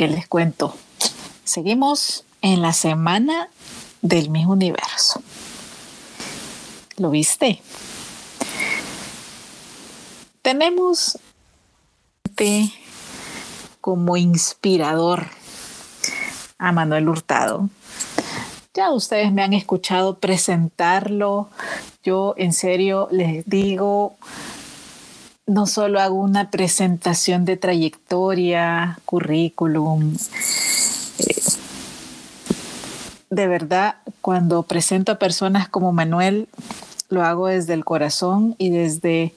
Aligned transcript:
¿qué 0.00 0.08
les 0.08 0.26
cuento? 0.26 0.74
Seguimos 1.44 2.24
en 2.40 2.62
la 2.62 2.72
semana 2.72 3.50
del 4.00 4.30
mismo 4.30 4.54
universo. 4.54 5.22
¿Lo 6.96 7.10
viste? 7.10 7.60
Tenemos 10.40 11.18
como 13.82 14.16
inspirador 14.16 15.26
a 16.56 16.72
Manuel 16.72 17.06
Hurtado. 17.06 17.68
Ya 18.72 18.92
ustedes 18.92 19.30
me 19.30 19.42
han 19.42 19.52
escuchado 19.52 20.18
presentarlo. 20.18 21.50
Yo 22.02 22.32
en 22.38 22.54
serio 22.54 23.06
les 23.10 23.44
digo, 23.44 24.16
no 25.50 25.66
solo 25.66 26.00
hago 26.00 26.14
una 26.14 26.48
presentación 26.48 27.44
de 27.44 27.56
trayectoria, 27.56 29.00
currículum. 29.04 30.14
Eh, 31.18 31.42
de 33.30 33.48
verdad, 33.48 33.96
cuando 34.20 34.62
presento 34.62 35.10
a 35.10 35.18
personas 35.18 35.68
como 35.68 35.92
Manuel, 35.92 36.48
lo 37.08 37.24
hago 37.24 37.48
desde 37.48 37.74
el 37.74 37.84
corazón 37.84 38.54
y 38.58 38.70
desde 38.70 39.34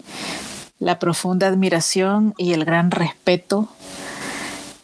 la 0.78 1.00
profunda 1.00 1.48
admiración 1.48 2.36
y 2.38 2.54
el 2.54 2.64
gran 2.64 2.92
respeto 2.92 3.68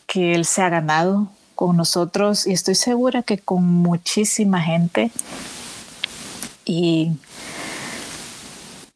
que 0.07 0.33
él 0.33 0.45
se 0.45 0.63
ha 0.63 0.69
ganado 0.69 1.27
con 1.53 1.77
nosotros 1.77 2.47
y 2.47 2.53
estoy 2.53 2.73
segura 2.73 3.21
que 3.21 3.37
con 3.37 3.63
muchísima 3.63 4.61
gente 4.61 5.11
y 6.65 7.11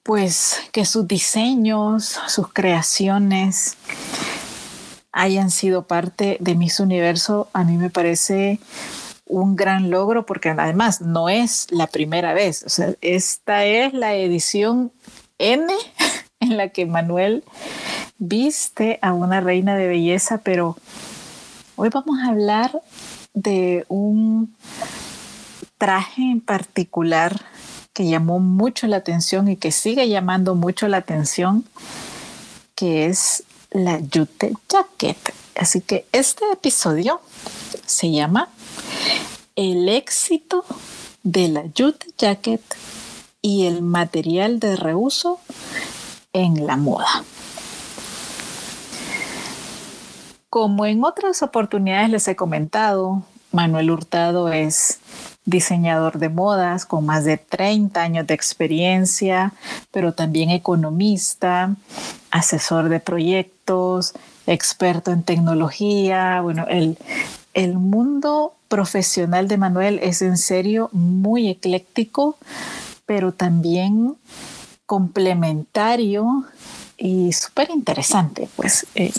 pues 0.03 0.61
que 0.73 0.85
sus 0.85 1.07
diseños, 1.07 2.19
sus 2.27 2.51
creaciones 2.51 3.77
hayan 5.13 5.49
sido 5.49 5.87
parte 5.87 6.37
de 6.41 6.55
Miss 6.55 6.79
Universo, 6.79 7.47
a 7.53 7.63
mí 7.63 7.77
me 7.77 7.89
parece 7.89 8.59
un 9.25 9.55
gran 9.55 9.89
logro 9.89 10.25
porque 10.25 10.49
además 10.49 11.01
no 11.01 11.29
es 11.29 11.67
la 11.71 11.87
primera 11.87 12.33
vez, 12.33 12.63
o 12.63 12.69
sea, 12.69 12.93
esta 13.01 13.63
es 13.63 13.93
la 13.93 14.13
edición 14.15 14.91
N 15.37 15.73
en 16.41 16.57
la 16.57 16.69
que 16.69 16.85
Manuel 16.85 17.43
viste 18.17 18.99
a 19.01 19.13
una 19.13 19.39
reina 19.39 19.75
de 19.77 19.87
belleza, 19.87 20.39
pero 20.39 20.77
hoy 21.77 21.89
vamos 21.89 22.19
a 22.19 22.29
hablar 22.29 22.81
de 23.33 23.85
un 23.87 24.53
traje 25.77 26.21
en 26.21 26.41
particular 26.41 27.41
que 27.93 28.07
llamó 28.07 28.39
mucho 28.39 28.87
la 28.87 28.97
atención 28.97 29.47
y 29.47 29.55
que 29.55 29.71
sigue 29.71 30.09
llamando 30.09 30.55
mucho 30.55 30.87
la 30.87 30.97
atención, 30.97 31.65
que 32.75 33.05
es 33.05 33.43
la 33.71 33.99
Jute 33.99 34.53
Jacket. 34.67 35.17
Así 35.55 35.81
que 35.81 36.07
este 36.11 36.43
episodio 36.51 37.21
se 37.85 38.11
llama 38.11 38.49
El 39.55 39.87
éxito 39.89 40.65
de 41.21 41.47
la 41.47 41.61
Jute 41.61 42.07
Jacket 42.17 42.61
y 43.41 43.67
el 43.67 43.81
material 43.81 44.59
de 44.59 44.75
reuso 44.75 45.39
en 46.33 46.65
la 46.65 46.77
moda. 46.77 47.23
Como 50.49 50.85
en 50.85 51.03
otras 51.03 51.43
oportunidades 51.43 52.09
les 52.09 52.27
he 52.27 52.35
comentado, 52.35 53.23
Manuel 53.51 53.91
Hurtado 53.91 54.51
es 54.51 54.99
diseñador 55.45 56.19
de 56.19 56.29
modas 56.29 56.85
con 56.85 57.05
más 57.05 57.25
de 57.25 57.37
30 57.37 58.01
años 58.01 58.27
de 58.27 58.33
experiencia, 58.33 59.53
pero 59.91 60.13
también 60.13 60.49
economista, 60.49 61.75
asesor 62.31 62.89
de 62.89 62.99
proyectos, 62.99 64.13
experto 64.47 65.11
en 65.11 65.23
tecnología. 65.23 66.41
Bueno, 66.41 66.65
el, 66.69 66.97
el 67.53 67.77
mundo 67.77 68.53
profesional 68.67 69.47
de 69.47 69.57
Manuel 69.57 69.99
es 70.01 70.21
en 70.21 70.37
serio 70.37 70.89
muy 70.93 71.49
ecléctico, 71.49 72.37
pero 73.05 73.31
también 73.31 74.15
complementario 74.85 76.45
y 76.97 77.33
súper 77.33 77.69
interesante, 77.69 78.47
pues. 78.55 78.85
Eh, 78.95 79.11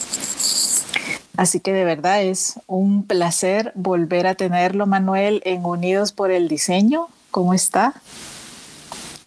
así 1.37 1.61
que 1.61 1.73
de 1.73 1.85
verdad 1.85 2.23
es 2.23 2.55
un 2.67 3.07
placer 3.07 3.73
volver 3.75 4.27
a 4.27 4.35
tenerlo, 4.35 4.87
Manuel, 4.87 5.43
en 5.45 5.65
Unidos 5.65 6.13
por 6.13 6.31
el 6.31 6.49
Diseño. 6.49 7.09
¿Cómo 7.31 7.55
está? 7.55 7.95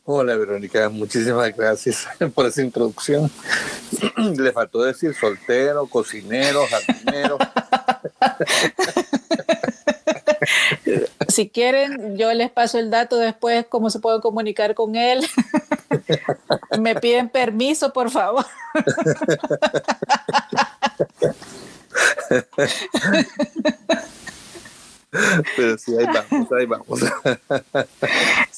Hola, 0.09 0.38
Verónica. 0.38 0.88
Muchísimas 0.88 1.53
gracias 1.53 2.07
por 2.34 2.45
esa 2.45 2.62
introducción. 2.62 3.29
Le 4.38 4.53
faltó 4.53 4.84
decir 4.84 5.13
soltero, 5.13 5.85
cocinero, 5.88 6.62
jardinero. 6.69 7.38
si 11.28 11.50
quieren, 11.50 12.18
yo 12.18 12.34
les 12.34 12.50
paso 12.50 12.79
el 12.79 12.89
dato 12.89 13.18
después, 13.18 13.66
cómo 13.68 13.89
se 13.89 14.00
puede 14.00 14.22
comunicar 14.22 14.75
con 14.75 14.95
él. 14.95 15.28
Me 16.79 16.95
piden 16.95 17.28
permiso, 17.28 17.91
por 17.91 18.09
favor. 18.09 18.45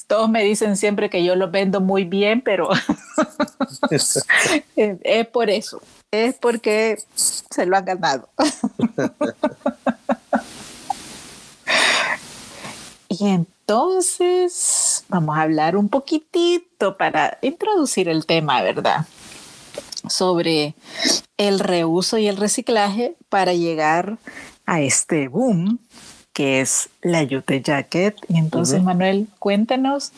Todos 0.06 0.28
me 0.28 0.42
dicen 0.44 0.76
siempre 0.76 1.08
que 1.08 1.24
yo 1.24 1.36
los 1.36 1.50
vendo 1.50 1.80
muy 1.80 2.04
bien, 2.04 2.42
pero 2.42 2.68
es 4.76 5.26
por 5.28 5.50
eso, 5.50 5.80
es 6.10 6.34
porque 6.34 6.98
se 7.14 7.66
lo 7.66 7.76
han 7.76 7.84
ganado. 7.84 8.28
Y 13.08 13.26
entonces 13.26 15.04
vamos 15.08 15.36
a 15.36 15.42
hablar 15.42 15.76
un 15.76 15.88
poquitito 15.88 16.96
para 16.96 17.38
introducir 17.42 18.08
el 18.08 18.24
tema, 18.26 18.62
¿verdad? 18.62 19.06
Sobre 20.08 20.74
el 21.36 21.60
reuso 21.60 22.18
y 22.18 22.26
el 22.26 22.36
reciclaje 22.36 23.14
para 23.28 23.54
llegar 23.54 24.18
a 24.66 24.80
este 24.80 25.28
boom 25.28 25.78
que 26.32 26.60
es 26.60 26.88
la 27.02 27.22
Yute 27.22 27.60
Jacket. 27.60 28.16
Y 28.28 28.38
entonces, 28.38 28.82
Manuel, 28.82 29.28
cuéntanos 29.38 30.12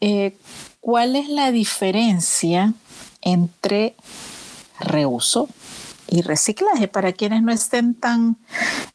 eh, 0.00 0.36
cuál 0.80 1.16
es 1.16 1.28
la 1.28 1.50
diferencia 1.50 2.74
entre 3.22 3.94
reuso 4.80 5.48
y 6.08 6.20
reciclaje 6.22 6.88
para 6.88 7.12
quienes 7.12 7.42
no 7.42 7.52
estén 7.52 7.94
tan 7.94 8.36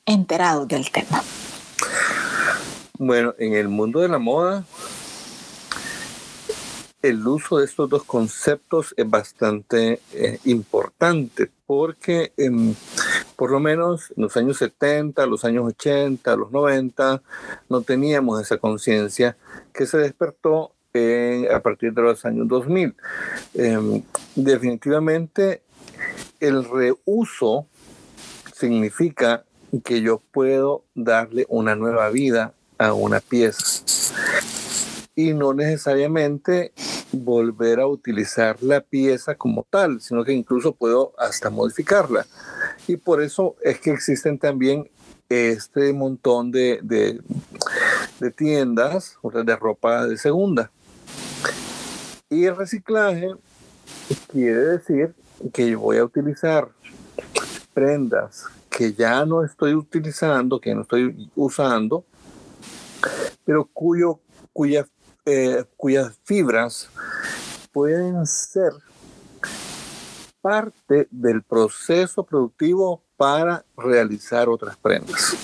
enterados 0.06 0.67
del 0.67 0.91
tema. 0.91 1.23
Bueno, 2.97 3.33
en 3.39 3.53
el 3.53 3.69
mundo 3.69 4.01
de 4.01 4.09
la 4.09 4.19
moda, 4.19 4.66
el 7.02 7.26
uso 7.26 7.58
de 7.58 7.66
estos 7.66 7.90
dos 7.90 8.04
conceptos 8.04 8.94
es 8.98 9.10
bastante 9.10 10.02
eh, 10.14 10.40
importante 10.46 11.50
porque 11.66 12.34
em, 12.36 12.75
por 13.36 13.51
lo 13.51 13.60
menos 13.60 14.12
en 14.18 14.24
los 14.24 14.36
años 14.36 14.57
70, 14.57 15.25
los 15.25 15.46
años 15.46 15.66
80, 15.68 16.36
los 16.36 16.51
90, 16.51 17.22
no 17.69 17.81
teníamos 17.81 18.42
esa 18.42 18.57
conciencia 18.57 19.38
que 19.74 19.86
se 19.86 19.98
despertó 19.98 20.74
a 21.51 21.60
partir 21.60 21.94
de 21.94 22.01
los 22.01 22.25
años 22.25 22.48
2000. 22.48 22.96
Em, 23.54 24.04
definitivamente 24.36 25.62
el 26.40 26.66
reuso 26.66 27.68
significa 28.54 29.45
que 29.84 30.02
yo 30.02 30.22
puedo 30.31 30.84
darle 30.95 31.45
una 31.48 31.75
nueva 31.75 32.10
vida 32.10 32.54
a 32.78 32.94
una 32.94 33.19
pieza 33.19 33.84
y 35.16 35.34
no 35.34 35.54
necesariamente 35.54 36.72
volver 37.11 37.79
a 37.79 37.88
utilizar 37.88 38.61
la 38.61 38.81
pieza 38.81 39.35
como 39.35 39.65
tal, 39.69 40.01
sino 40.01 40.23
que 40.23 40.33
incluso 40.33 40.73
puedo 40.73 41.13
hasta 41.17 41.50
modificarla. 41.50 42.25
Y 42.88 42.97
por 42.97 43.21
eso 43.21 43.56
es 43.63 43.79
que 43.79 43.91
existen 43.91 44.38
también 44.38 44.89
este 45.27 45.94
montón 45.94 46.51
de, 46.51 46.79
de, 46.81 47.21
de 48.19 48.31
tiendas 48.31 49.17
de 49.23 49.56
ropa 49.56 50.06
de 50.07 50.17
segunda. 50.17 50.71
Y 52.29 52.45
el 52.45 52.56
reciclaje 52.56 53.31
quiere 54.27 54.59
decir 54.59 55.15
que 55.53 55.75
voy 55.75 55.97
a 55.97 56.03
utilizar 56.03 56.69
prendas 57.73 58.45
que 58.69 58.94
ya 58.94 59.25
no 59.25 59.44
estoy 59.44 59.73
utilizando, 59.73 60.59
que 60.59 60.73
no 60.73 60.81
estoy 60.81 61.29
usando, 61.35 62.06
pero 63.44 63.65
cuyo, 63.65 64.19
cuya, 64.53 64.88
eh, 65.25 65.63
cuyas 65.77 66.18
fibras 66.24 66.89
pueden 67.71 68.25
ser 68.25 68.71
parte 70.42 71.07
del 71.12 71.44
proceso 71.44 72.24
productivo 72.24 73.04
para 73.18 73.66
realizar 73.77 74.48
otras 74.50 74.77
prendas. 74.77 75.36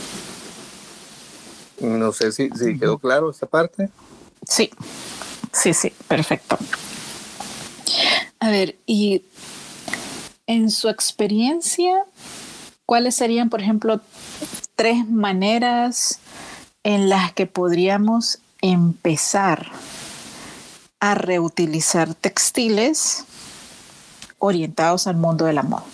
No 1.82 2.12
sé 2.14 2.32
si, 2.32 2.50
si 2.52 2.80
quedó 2.80 2.98
claro 2.98 3.30
esta 3.30 3.46
parte. 3.46 3.90
Sí, 4.48 4.72
sí, 5.52 5.74
sí, 5.74 5.92
perfecto. 6.08 6.58
A 8.40 8.50
ver, 8.50 8.78
y 8.86 9.24
en 10.48 10.70
su 10.70 10.88
experiencia, 10.90 12.06
¿cuáles 12.86 13.16
serían, 13.16 13.50
por 13.50 13.62
ejemplo, 13.62 14.00
tres 14.76 15.08
maneras 15.10 16.20
en 16.84 17.10
las 17.10 17.34
que 17.34 17.48
podríamos 17.48 18.40
empezar 18.72 19.72
a 21.00 21.14
reutilizar 21.16 22.16
textiles 22.16 23.26
orientados 24.40 25.08
al 25.08 25.18
mundo 25.18 25.46
de 25.46 25.54
la 25.54 25.64
moda? 25.64 25.86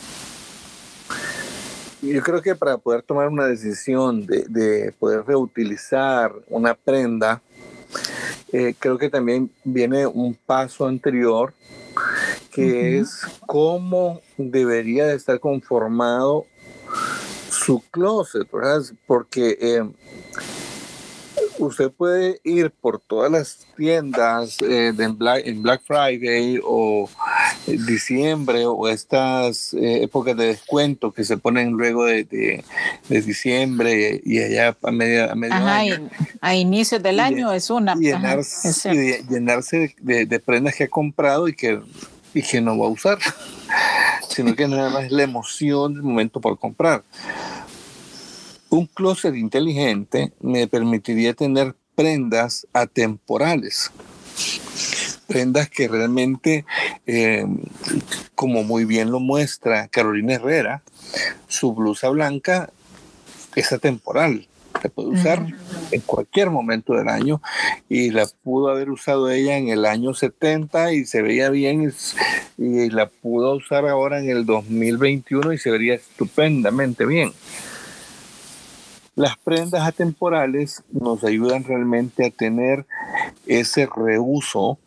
Yo 2.02 2.22
creo 2.24 2.42
que 2.42 2.56
para 2.56 2.78
poder 2.78 3.04
tomar 3.04 3.28
una 3.28 3.46
decisión 3.46 4.26
de, 4.26 4.94
poder 4.98 5.24
reutilizar 5.26 6.34
una 6.50 6.74
prenda, 6.74 7.42
eh, 8.52 8.74
creo 8.80 8.98
que 8.98 9.10
también 9.10 9.52
viene 9.64 10.08
un 10.08 10.34
paso 10.34 10.88
anterior, 10.88 11.54
que 12.52 13.00
es 13.00 13.22
cómo 13.46 14.22
debería 14.38 15.06
de 15.06 15.16
estar 15.16 15.40
conformado 15.40 16.46
su 17.50 17.82
closet, 17.92 18.50
¿verdad? 18.52 18.82
Porque 19.06 19.58
eh, 19.62 19.84
usted 21.66 21.92
puede 21.92 22.40
ir 22.44 22.72
por 22.72 23.00
todas 23.00 23.32
las 23.32 23.68
tiendas 23.78 24.58
eh, 24.62 24.94
en, 24.98 25.18
Black, 25.18 25.82
Friday 25.86 26.60
o 26.64 27.10
diciembre 27.66 28.66
o 28.66 28.88
estas 28.88 29.74
eh, 29.74 30.04
épocas 30.04 30.36
de 30.38 30.48
descuento 30.48 31.12
que 31.12 31.24
se 31.24 31.38
ponen 31.38 31.72
luego 31.72 32.06
de, 32.06 32.64
diciembre 33.10 34.22
y 34.24 34.40
allá 34.40 34.76
a 34.82 34.92
media, 34.92 35.32
a 35.32 35.36
medio 35.36 35.54
año. 35.54 36.10
a 36.42 36.56
inicios 36.56 37.02
del 37.02 37.20
año 37.20 37.52
es 37.52 37.70
una. 37.70 37.96
Llenarse, 37.96 39.24
llenarse 39.30 39.96
de, 40.02 40.40
prendas 40.40 40.76
que 40.76 40.86
ha 40.86 40.90
comprado 40.90 41.48
y 41.48 41.54
que, 41.54 41.80
y 42.34 42.42
que 42.42 42.62
no 42.62 42.78
va 42.78 42.88
a 42.88 42.90
usar, 42.90 43.20
sino 44.30 44.56
que 44.56 44.68
nada 44.68 44.90
más 44.90 45.06
es 45.06 45.12
la 45.12 45.24
emoción 45.24 45.94
del 45.94 46.04
momento 46.04 46.42
por 46.42 46.58
comprar. 46.58 47.04
Un 48.72 48.86
closet 48.86 49.36
inteligente 49.36 50.32
me 50.40 50.66
permitiría 50.66 51.34
tener 51.34 51.76
prendas 51.94 52.66
atemporales, 52.72 53.92
prendas 55.28 55.70
que 55.70 55.90
realmente, 55.90 56.64
eh, 57.06 57.46
como 58.34 58.64
muy 58.64 58.86
bien 58.86 59.12
lo 59.12 59.20
muestra 59.20 59.90
Carolina 59.90 60.36
Herrera, 60.36 60.84
su 61.50 61.74
blusa 61.74 62.08
blanca 62.12 62.70
es 63.56 63.74
atemporal, 63.74 64.48
se 64.82 64.90
puede 64.90 65.10
usar 65.10 65.46
en 65.92 66.00
cualquier 66.00 66.50
momento 66.50 66.94
del 66.94 67.10
año 67.10 67.42
y 67.90 68.12
la 68.12 68.26
pudo 68.42 68.70
haber 68.70 68.90
usado 68.90 69.30
ella 69.30 69.58
en 69.58 69.68
el 69.68 69.86
año 69.86 70.14
70 70.14 70.94
y 70.94 71.04
se 71.04 71.22
veía 71.22 71.50
bien 71.50 71.94
y 72.58 72.90
la 72.90 73.08
pudo 73.08 73.54
usar 73.56 73.86
ahora 73.86 74.20
en 74.20 74.30
el 74.30 74.46
2021 74.46 75.52
y 75.52 75.58
se 75.58 75.72
vería 75.72 75.96
estupendamente 75.96 77.06
bien. 77.06 77.34
Las 79.16 79.38
prendas 79.38 79.86
atemporales 79.86 80.84
nos 80.90 81.26
ayudan 81.26 81.66
realmente 81.66 82.28
a 82.28 82.30
tener 82.30 82.86
ese 83.46 83.86
reuso 83.86 84.80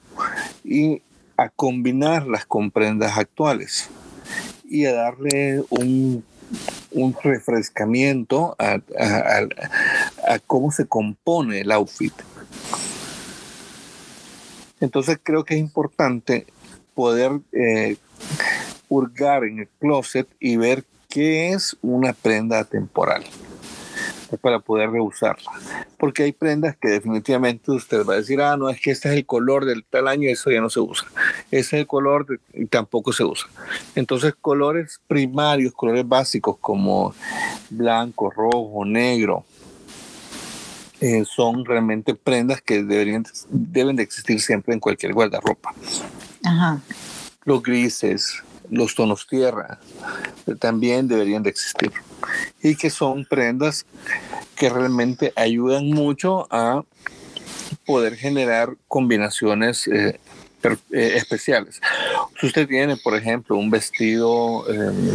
y 0.65 1.03
a 1.37 1.51
combinarlas 1.51 2.47
con 2.47 2.71
prendas 2.71 3.19
actuales 3.19 3.91
y 4.65 4.87
a 4.87 4.95
darle 4.95 5.63
un, 5.69 6.25
refrescamiento 7.23 8.57
a, 8.59 8.81
cómo 10.47 10.73
se 10.73 10.87
compone 10.87 11.61
el 11.61 11.71
outfit. 11.71 12.15
Entonces 14.81 15.19
creo 15.23 15.45
que 15.45 15.55
es 15.55 15.61
importante 15.61 16.47
poder 16.95 17.41
eh, 17.53 17.99
hurgar 18.89 19.45
en 19.45 19.59
el 19.59 19.69
closet 19.81 20.27
y 20.41 20.57
ver 20.57 20.83
qué 21.11 21.53
es 21.53 21.77
una 21.83 22.15
prenda 22.15 22.65
temporal 22.65 23.23
para 24.39 24.59
poder 24.59 24.91
reusarla. 24.91 25.51
Porque 25.99 26.25
hay 26.25 26.33
prendas 26.33 26.77
que 26.77 26.89
definitivamente 26.89 27.71
usted 27.71 28.05
va 28.05 28.15
a 28.15 28.17
decir, 28.17 28.41
ah, 28.41 28.57
no, 28.57 28.69
es 28.69 28.81
que 28.81 28.91
este 28.91 29.09
es 29.09 29.17
el 29.17 29.27
color 29.27 29.65
del 29.65 29.85
tal 29.85 30.09
año 30.09 30.29
eso 30.29 30.51
ya 30.51 30.61
no 30.61 30.71
se 30.71 30.81
usa. 30.81 31.07
Ese 31.51 31.59
es 31.59 31.73
el 31.73 31.87
color 31.87 32.41
y 32.53 32.67
tampoco 32.67 33.13
se 33.13 33.25
usa. 33.25 33.49
Entonces, 33.95 34.35
colores 34.41 35.01
primarios, 35.07 35.73
colores 35.73 36.07
básicos 36.07 36.57
como 36.59 37.15
blanco, 37.71 38.31
rojo, 38.31 38.85
negro, 38.85 39.45
eh, 41.01 41.25
son 41.25 41.65
realmente 41.65 42.15
prendas 42.15 42.63
que 42.63 42.83
deberían, 42.83 43.25
deben 43.51 43.97
de 43.97 44.03
existir 44.03 44.41
siempre 44.41 44.75
en 44.75 44.81
cualquier 44.81 45.13
guardarropa. 45.13 45.75
Ajá. 46.45 46.81
Los 47.45 47.63
grises, 47.63 48.43
los 48.71 48.95
tonos 48.95 49.27
tierra, 49.27 49.79
también 50.59 51.09
deberían 51.09 51.43
de 51.43 51.51
existir. 51.51 51.93
Y 52.63 52.77
que 52.77 52.91
son 52.91 53.25
prendas 53.25 53.87
que 54.57 54.71
realmente 54.71 55.33
ayudan 55.37 55.91
mucho 55.91 56.47
a 56.51 56.83
poder 57.85 58.17
generar 58.17 58.77
combinaciones 58.89 59.87
eh, 59.89 60.19
eh, 60.65 61.13
especiales. 61.17 61.81
Si 62.41 62.47
usted 62.47 62.67
tiene, 62.67 62.97
por 62.97 63.15
ejemplo, 63.15 63.57
un 63.57 63.71
vestido 63.71 64.65
eh, 64.69 65.15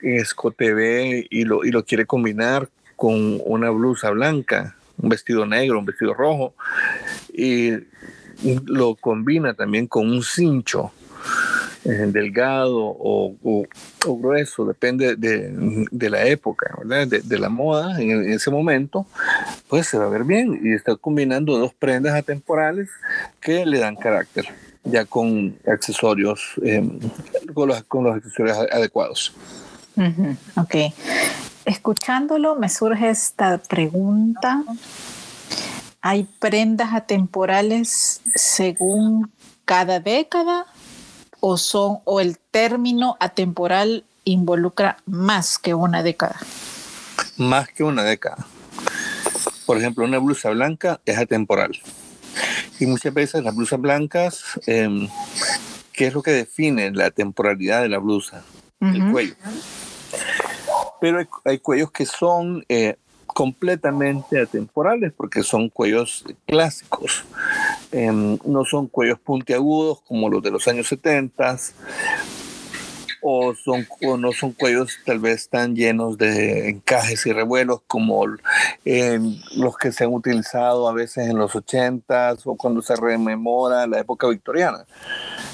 escote 0.00 0.74
B 0.74 1.26
y 1.30 1.44
lo, 1.44 1.64
y 1.64 1.70
lo 1.70 1.84
quiere 1.84 2.06
combinar 2.06 2.68
con 2.96 3.40
una 3.44 3.70
blusa 3.70 4.10
blanca, 4.10 4.76
un 4.98 5.08
vestido 5.08 5.46
negro, 5.46 5.78
un 5.78 5.86
vestido 5.86 6.12
rojo, 6.12 6.54
y 7.32 7.72
lo 8.66 8.94
combina 8.96 9.54
también 9.54 9.86
con 9.86 10.10
un 10.10 10.22
cincho 10.22 10.92
delgado 11.88 12.76
o, 12.76 13.34
grueso, 14.06 14.64
depende 14.66 15.16
de, 15.16 16.10
la 16.10 16.24
época, 16.26 16.78
De, 16.84 17.38
la 17.38 17.48
moda 17.48 18.00
en, 18.00 18.30
ese 18.30 18.50
momento, 18.50 19.06
pues 19.68 19.86
se 19.86 19.98
va 19.98 20.06
a 20.06 20.08
ver 20.08 20.24
bien 20.24 20.60
y 20.62 20.74
está 20.74 20.96
combinando 20.96 21.56
dos 21.58 21.72
prendas 21.74 22.14
atemporales 22.14 22.90
que 23.40 23.64
le 23.64 23.78
dan 23.78 23.96
carácter, 23.96 24.46
ya 24.84 25.04
con 25.04 25.56
accesorios, 25.66 26.54
em, 26.62 26.98
con, 27.54 27.68
los, 27.68 27.82
con, 27.84 28.04
los, 28.04 28.16
accesorios 28.16 28.58
adecuados. 28.70 29.34
Ok. 30.56 30.92
Escuchándolo, 31.64 32.54
me 32.54 32.68
surge 32.68 33.10
esta 33.10 33.58
pregunta. 33.58 34.62
¿Hay 36.00 36.28
prendas 36.38 36.94
atemporales 36.94 38.20
según 38.34 39.30
cada 39.64 40.00
década 40.00 40.66
o 41.40 41.56
son 41.56 41.98
o 42.04 42.20
el 42.20 42.38
término 42.38 43.16
atemporal 43.20 44.04
involucra 44.24 44.98
más 45.06 45.58
que 45.58 45.74
una 45.74 46.02
década? 46.02 46.36
Más 47.36 47.68
que 47.68 47.84
una 47.84 48.04
década. 48.04 48.46
Por 49.66 49.78
ejemplo, 49.78 50.04
una 50.04 50.18
blusa 50.18 50.50
blanca 50.50 51.00
es 51.04 51.18
atemporal. 51.18 51.78
Y 52.80 52.86
muchas 52.86 53.12
veces 53.12 53.42
las 53.42 53.54
blusas 53.54 53.80
blancas, 53.80 54.42
em, 54.66 55.08
¿qué 55.92 56.06
es 56.06 56.14
lo 56.14 56.22
que 56.22 56.30
define 56.30 56.90
la 56.92 57.10
temporalidad 57.10 57.82
de 57.82 57.88
la 57.88 57.98
blusa? 57.98 58.42
El 58.80 59.10
cuello. 59.10 59.34
Pero 61.00 61.26
hay, 61.44 61.58
cuellos 61.58 61.90
que 61.90 62.06
son 62.06 62.64
eh, 62.68 62.96
completamente 63.26 64.40
atemporales 64.40 65.12
porque 65.16 65.42
son 65.42 65.68
cuellos 65.68 66.24
clásicos. 66.46 67.24
Em, 67.90 68.38
no 68.44 68.64
son 68.64 68.86
cuellos 68.86 69.18
puntiagudos 69.18 70.02
como 70.02 70.28
los 70.28 70.42
de 70.42 70.50
los 70.50 70.68
años 70.68 70.88
70 70.88 71.56
o, 73.22 73.54
son, 73.54 73.86
no 74.20 74.32
son 74.32 74.52
cuellos 74.52 74.98
tal 75.06 75.18
vez 75.18 75.48
tan 75.48 75.74
llenos 75.74 76.18
de 76.18 76.68
encajes 76.68 77.24
y 77.26 77.32
revuelos 77.32 77.80
como 77.86 78.24
em, 78.84 79.40
los 79.56 79.76
que 79.78 79.90
se 79.90 80.04
han 80.04 80.12
utilizado 80.12 80.86
a 80.86 80.92
veces 80.92 81.28
en 81.28 81.38
los 81.38 81.56
80 81.56 82.36
o 82.44 82.56
cuando 82.56 82.82
se 82.82 82.94
rememora 82.94 83.86
la 83.86 84.00
época 84.00 84.28
victoriana, 84.28 84.84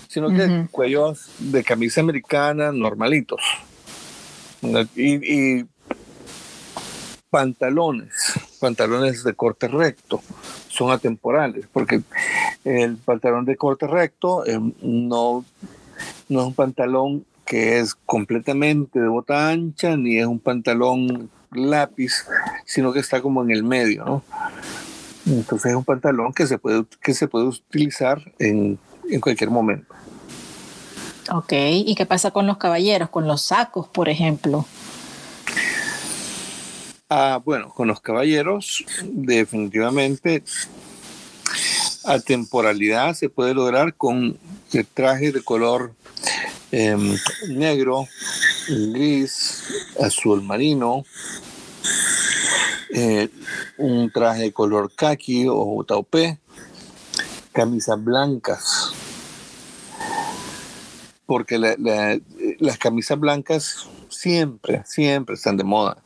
sino 0.09 0.29
que 0.29 0.67
cuellos 0.73 1.31
de 1.39 1.63
camisa 1.63 2.01
americana 2.01 2.73
normalitos. 2.73 3.41
Y, 4.97 5.59
y 5.61 5.67
pantalones, 7.31 8.33
pantalones 8.61 9.23
de 9.25 9.35
corte 9.35 9.69
recto, 9.69 10.23
son 10.75 10.91
atemporales, 10.91 11.67
porque 11.73 12.03
el 12.65 12.97
pantalón 12.97 13.45
de 13.45 13.57
corte 13.57 13.87
recto 13.87 14.45
eh, 14.45 14.59
no, 14.83 15.45
no 16.29 16.41
es 16.41 16.47
un 16.47 16.55
pantalón 16.55 17.25
que 17.45 17.79
es 17.79 17.95
completamente 17.95 18.99
de 18.99 19.07
bota 19.07 19.51
ancha, 19.51 19.97
ni 19.97 20.19
es 20.19 20.27
un 20.27 20.41
pantalón 20.41 21.31
lápiz, 21.53 22.27
sino 22.65 22.93
que 22.93 22.99
está 22.99 23.23
como 23.23 23.43
en 23.45 23.53
el 23.53 23.63
medio. 23.63 24.23
Entonces 25.27 25.71
es 25.71 25.77
un 25.77 25.85
pantalón 25.85 26.33
que 26.33 26.47
se 26.47 26.59
puede, 26.59 26.85
que 27.01 27.15
se 27.15 27.29
puede 27.29 27.47
utilizar 27.47 28.21
en, 28.39 28.79
en 29.09 29.21
cualquier 29.21 29.51
momento. 29.51 29.95
Ok, 31.31 31.53
¿y 31.53 31.95
qué 31.95 32.05
pasa 32.05 32.33
con 32.33 32.47
los 32.47 32.59
caballeros, 32.59 33.11
con 33.11 33.27
los 33.27 33.43
sacos, 33.43 33.87
por 33.89 34.09
ejemplo? 34.09 34.67
Ah, 37.11 37.39
bueno, 37.45 37.69
con 37.69 37.87
los 37.89 38.01
caballeros, 38.01 38.83
definitivamente, 39.03 40.43
a 42.05 42.19
temporalidad 42.19 43.15
se 43.15 43.29
puede 43.29 43.53
lograr 43.53 43.95
con 43.95 44.39
trajes 44.95 45.35
de 45.35 45.43
color 45.43 45.95
em, 46.73 47.15
negro, 47.49 48.09
gris, 48.69 49.63
azul 50.01 50.43
marino, 50.43 51.05
eh, 52.95 53.29
un 53.77 54.11
traje 54.11 54.51
color 54.53 54.91
khaki 54.95 55.45
o 55.47 55.85
taupé, 55.87 56.39
camisas 57.53 58.03
blancas, 58.03 58.93
porque 61.27 61.59
las 61.59 62.79
camisas 62.79 63.21
blancas 63.21 63.89
siempre, 64.09 64.83
siempre 64.87 65.35
están 65.35 65.59
de 65.59 65.65
moda. 65.65 65.99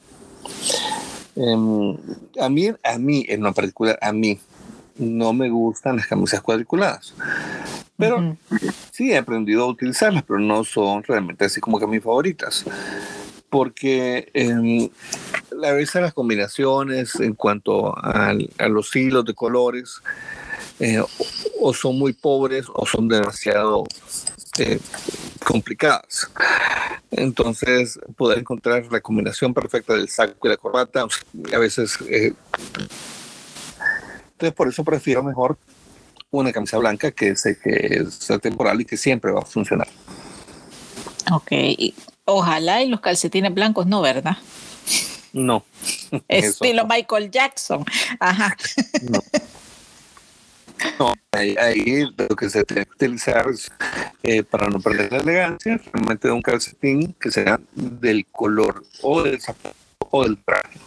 Em, 1.38 1.96
a 2.40 2.48
mí, 2.48 2.68
a 2.82 2.98
mí 2.98 3.24
en 3.28 3.42
lo 3.42 3.54
particular, 3.54 3.96
a 4.02 4.12
mí 4.12 4.38
no 4.96 5.32
me 5.32 5.48
gustan 5.48 5.96
las 5.96 6.06
camisas 6.06 6.40
cuadriculadas. 6.40 7.14
Pero 7.96 8.36
sí 8.92 9.12
he 9.12 9.18
aprendido 9.18 9.64
a 9.64 9.68
utilizarlas, 9.68 10.24
pero 10.24 10.38
no 10.40 10.64
son 10.64 11.02
realmente 11.02 11.44
así 11.44 11.60
como 11.60 11.78
que 11.78 11.86
mis 11.86 12.02
favoritas. 12.02 12.64
Porque 13.50 14.30
eh, 14.34 14.90
a 15.64 15.72
veces 15.72 16.02
las 16.02 16.12
combinaciones 16.12 17.14
en 17.16 17.34
cuanto 17.34 17.96
a, 17.96 18.34
los 18.68 18.94
hilos 18.94 19.24
de 19.24 19.34
colores 19.34 20.00
eh, 20.80 21.02
o 21.60 21.74
son 21.74 21.98
muy 21.98 22.12
pobres 22.12 22.66
o 22.72 22.84
son 22.86 23.08
demasiado 23.08 23.84
eh, 24.58 24.78
complicadas. 25.44 26.30
Entonces, 27.10 27.98
poder 28.16 28.38
encontrar 28.38 28.86
la 28.90 29.00
combinación 29.00 29.54
perfecta 29.54 29.94
del 29.94 30.08
saco 30.08 30.46
y 30.46 30.48
la 30.48 30.56
corbata, 30.56 31.06
a 31.52 31.58
veces... 31.58 31.98
Eh, 32.08 32.32
entonces, 34.32 34.54
por 34.54 34.68
eso 34.68 34.84
prefiero 34.84 35.22
mejor 35.22 35.58
una 36.30 36.52
camisa 36.52 36.78
blanca 36.78 37.10
que 37.10 37.34
sé 37.34 37.58
que 37.58 37.70
es 37.70 38.28
temporal 38.40 38.80
y 38.80 38.84
que 38.84 38.96
siempre 38.96 39.32
va 39.32 39.40
a 39.40 39.44
funcionar. 39.44 39.88
Ok, 41.32 41.52
ojalá 42.24 42.82
y 42.82 42.88
los 42.88 43.00
calcetines 43.00 43.52
blancos 43.52 43.86
no, 43.86 44.00
¿verdad? 44.00 44.36
No. 45.32 45.64
Estilo 46.28 46.86
Michael 46.86 47.30
Jackson. 47.30 47.84
Ajá. 48.20 48.56
No. 49.02 49.20
No, 50.98 51.12
ahí, 51.32 52.06
lo 52.16 52.36
que 52.36 52.50
se 52.50 52.64
tiene 52.64 52.84
que 52.84 52.92
utilizar 52.92 53.46
eh, 54.22 54.42
para 54.42 54.68
no 54.68 54.80
perder 54.80 55.12
la 55.12 55.18
elegancia, 55.18 55.80
realmente 55.92 56.30
un 56.30 56.42
calcetín 56.42 57.14
que 57.20 57.30
sea 57.30 57.60
del 57.72 58.26
color 58.26 58.84
o 59.02 59.22
del 59.22 59.40
zapato 59.40 59.76
o 60.10 60.24
del 60.24 60.38
traje. 60.38 60.78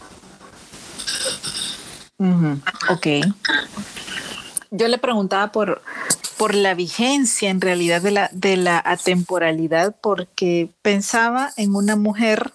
Ok. 2.90 3.08
Yo 4.70 4.88
le 4.88 4.98
preguntaba 4.98 5.52
por, 5.52 5.82
por 6.38 6.56
la 6.56 6.74
vigencia 6.76 7.50
en 7.50 7.62
realidad 7.62 8.02
de 8.02 8.12
la, 8.12 8.30
de 8.32 8.58
la 8.58 8.82
atemporalidad, 8.84 9.96
porque 10.02 10.70
pensaba 10.82 11.52
en 11.58 11.76
una 11.76 11.96
mujer 11.96 12.52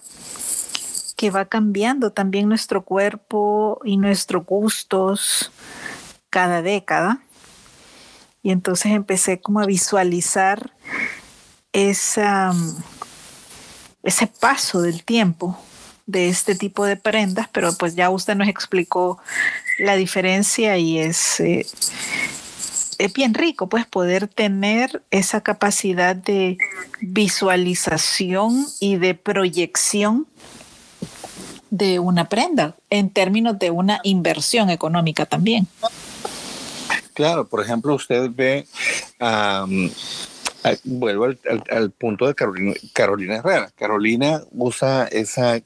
que 1.15 1.31
va 1.31 1.45
cambiando 1.45 2.11
también 2.11 2.47
nuestro 2.47 2.83
cuerpo 2.83 3.79
y 3.83 3.97
nuestros 3.97 4.45
gustos 4.45 5.51
cada 6.29 6.61
década. 6.61 7.19
Y 8.47 8.51
entonces 8.51 8.93
empecé 8.93 9.41
como 9.41 9.59
a 9.59 9.65
visualizar 9.65 10.71
esa, 11.73 12.53
ese 14.03 14.27
paso 14.27 14.81
del 14.81 15.03
tiempo 15.03 15.59
de 16.05 16.29
este 16.29 16.55
tipo 16.55 16.85
de 16.85 16.95
prendas, 16.95 17.49
pero 17.51 17.73
pues 17.73 17.95
ya 17.95 18.09
usted 18.09 18.35
nos 18.37 18.47
explicó 18.47 19.19
la 19.79 19.97
diferencia 19.97 20.77
y 20.77 20.97
es, 20.97 21.41
eh, 21.41 21.65
es 22.99 23.11
bien 23.11 23.33
rico 23.33 23.67
pues 23.67 23.85
poder 23.85 24.29
tener 24.29 25.03
esa 25.11 25.41
capacidad 25.41 26.15
de 26.15 26.57
visualización 27.01 28.65
y 28.79 28.95
de 28.95 29.13
proyección 29.13 30.25
de 31.69 31.99
una 31.99 32.29
prenda 32.29 32.77
en 32.89 33.09
términos 33.09 33.59
de 33.59 33.71
una 33.71 33.99
inversión 34.03 34.69
económica 34.69 35.25
también. 35.25 35.67
Claro, 37.17 37.47
por 37.47 37.63
ejemplo, 37.63 37.95
usted 37.95 38.29
ve, 38.29 38.67
vuelvo 40.83 41.25
al, 41.25 41.89
punto 41.89 42.27
de 42.27 42.35
Carolina, 42.35 42.75
Carolina 42.93 43.37
Herrera. 43.37 43.71
Carolina 43.75 44.43
usa 44.51 45.07
esa 45.07 45.59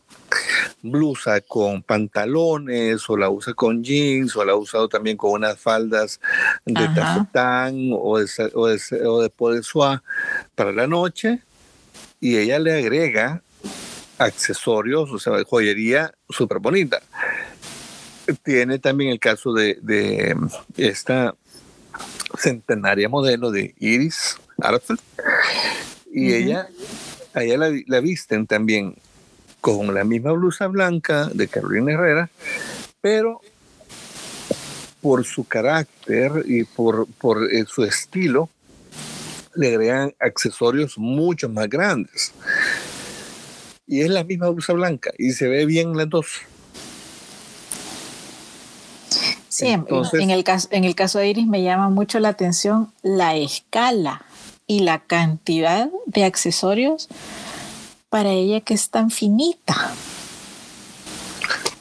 blusa 0.81 1.41
con 1.41 1.83
pantalones 1.83 3.09
o 3.09 3.17
la 3.17 3.29
usa 3.29 3.53
con 3.53 3.83
jeans 3.83 4.33
o 4.37 4.45
la 4.45 4.53
ha 4.53 4.55
usado 4.55 4.87
también 4.87 5.17
con 5.17 5.31
unas 5.31 5.59
faldas 5.59 6.21
de 6.63 6.87
tafetán 6.95 7.89
o 7.99 8.17
de, 8.17 8.29
o 8.53 8.67
de, 8.67 9.05
o 9.05 9.21
de 9.21 9.29
para 10.55 10.71
la 10.71 10.87
noche 10.87 11.41
y 12.21 12.37
ella 12.37 12.59
le 12.59 12.79
agrega 12.79 13.41
accesorios, 14.19 15.11
o 15.11 15.19
sea, 15.19 15.33
joyería 15.43 16.13
súper 16.29 16.59
bonita. 16.59 17.01
Tiene 18.41 18.79
también 18.79 19.11
el 19.11 19.19
caso 19.19 19.51
de, 19.51 19.77
de 19.81 20.33
esta 20.77 21.35
centenaria 22.37 23.09
modelo 23.09 23.51
de 23.51 23.73
Iris 23.79 24.37
Arthur. 24.59 24.99
Y 26.11 26.33
ella, 26.33 26.67
a 27.33 27.43
ella 27.43 27.57
la, 27.87 27.99
visten 27.99 28.47
también 28.47 28.95
con 29.61 29.93
la 29.93 30.03
misma 30.03 30.31
blusa 30.31 30.67
blanca 30.67 31.29
de 31.33 31.47
Carolina 31.47 31.93
Herrera, 31.93 32.29
pero 32.99 33.41
por 35.01 35.25
su 35.25 35.47
carácter 35.47 36.43
y 36.45 36.63
por, 36.63 37.07
por 37.07 37.51
eh, 37.51 37.65
su 37.67 37.83
estilo, 37.83 38.49
le 39.55 39.69
agregan 39.69 40.13
accesorios 40.19 40.97
mucho 40.97 41.49
más 41.49 41.69
grandes. 41.69 42.33
Y 43.87 44.01
es 44.01 44.09
la 44.09 44.23
misma 44.23 44.49
blusa 44.49 44.73
blanca 44.73 45.11
y 45.17 45.31
se 45.31 45.47
ve 45.47 45.65
bien 45.65 45.97
las 45.97 46.09
dos. 46.09 46.41
Sí, 49.51 49.67
en, 49.67 50.29
el 50.29 50.45
caso, 50.45 50.69
en 50.71 50.85
el 50.85 50.95
caso 50.95 51.19
de 51.19 51.27
Iris 51.27 51.45
me 51.45 51.61
llama 51.61 51.89
mucho 51.89 52.21
la 52.21 52.29
atención 52.29 52.93
la 53.01 53.35
escala 53.35 54.23
y 54.65 54.79
la 54.79 54.99
cantidad 54.99 55.89
de 56.05 56.23
accesorios 56.23 57.09
para 58.07 58.29
ella 58.29 58.61
que 58.61 58.73
es 58.73 58.89
tan 58.89 59.11
finita. 59.11 59.93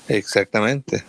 Exactamente. 0.09 1.05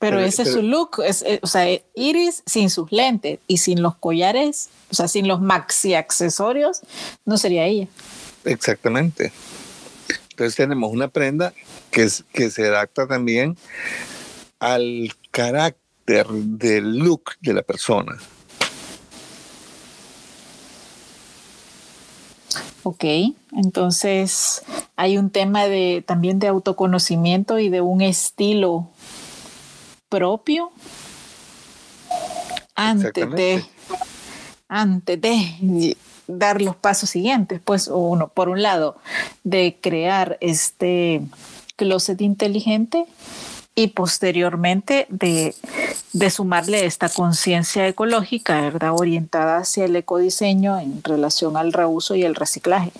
Pero, 0.00 0.18
ese 0.18 0.42
es 0.42 0.52
su 0.52 0.60
look, 0.60 1.00
es, 1.06 1.22
eh, 1.22 1.38
o 1.40 1.46
sea, 1.46 1.66
Iris 1.94 2.42
sin 2.44 2.68
sus 2.68 2.90
lentes 2.90 3.38
y 3.46 3.58
sin 3.58 3.80
los 3.80 3.94
collares, 3.94 4.70
o 4.90 4.94
sea, 4.94 5.06
sin 5.06 5.28
los 5.28 5.40
maxi 5.40 5.94
accesorios, 5.94 6.80
no 7.24 7.38
sería 7.38 7.64
ella. 7.64 7.86
Exactamente. 8.44 9.32
Entonces 10.30 10.56
tenemos 10.56 10.92
una 10.92 11.06
prenda 11.06 11.54
que, 11.92 12.08
que 12.32 12.50
se 12.50 12.66
adapta 12.66 13.06
también 13.06 13.56
al 14.64 15.12
carácter 15.30 16.26
del 16.26 16.96
look 16.96 17.32
de 17.40 17.52
la 17.52 17.62
persona. 17.62 18.16
Ok, 22.82 23.04
entonces 23.52 24.62
hay 24.96 25.18
un 25.18 25.30
tema 25.30 25.66
de 25.66 26.02
también 26.06 26.38
de 26.38 26.48
autoconocimiento 26.48 27.58
y 27.58 27.68
de 27.68 27.82
un 27.82 28.00
estilo 28.00 28.88
propio 30.08 30.70
antes 32.74 33.30
de 33.30 33.64
antes 34.68 35.20
de 35.20 35.96
dar 36.26 36.62
los 36.62 36.74
pasos 36.74 37.10
siguientes, 37.10 37.60
pues 37.62 37.88
uno 37.88 38.28
por 38.28 38.48
un 38.48 38.62
lado 38.62 38.96
de 39.44 39.76
crear 39.80 40.38
este 40.40 41.22
closet 41.76 42.20
inteligente 42.22 43.06
y 43.74 43.88
posteriormente 43.88 45.06
de, 45.08 45.54
sumarle 46.30 46.86
esta 46.86 47.08
conciencia 47.08 47.86
ecológica, 47.88 48.60
¿verdad? 48.60 48.92
Orientada 48.92 49.58
hacia 49.58 49.84
el 49.86 49.96
ecodiseño 49.96 50.78
en 50.78 51.02
relación 51.02 51.56
al 51.56 51.72
reuso 51.72 52.14
y 52.14 52.22
el 52.22 52.34
reciclaje. 52.34 52.92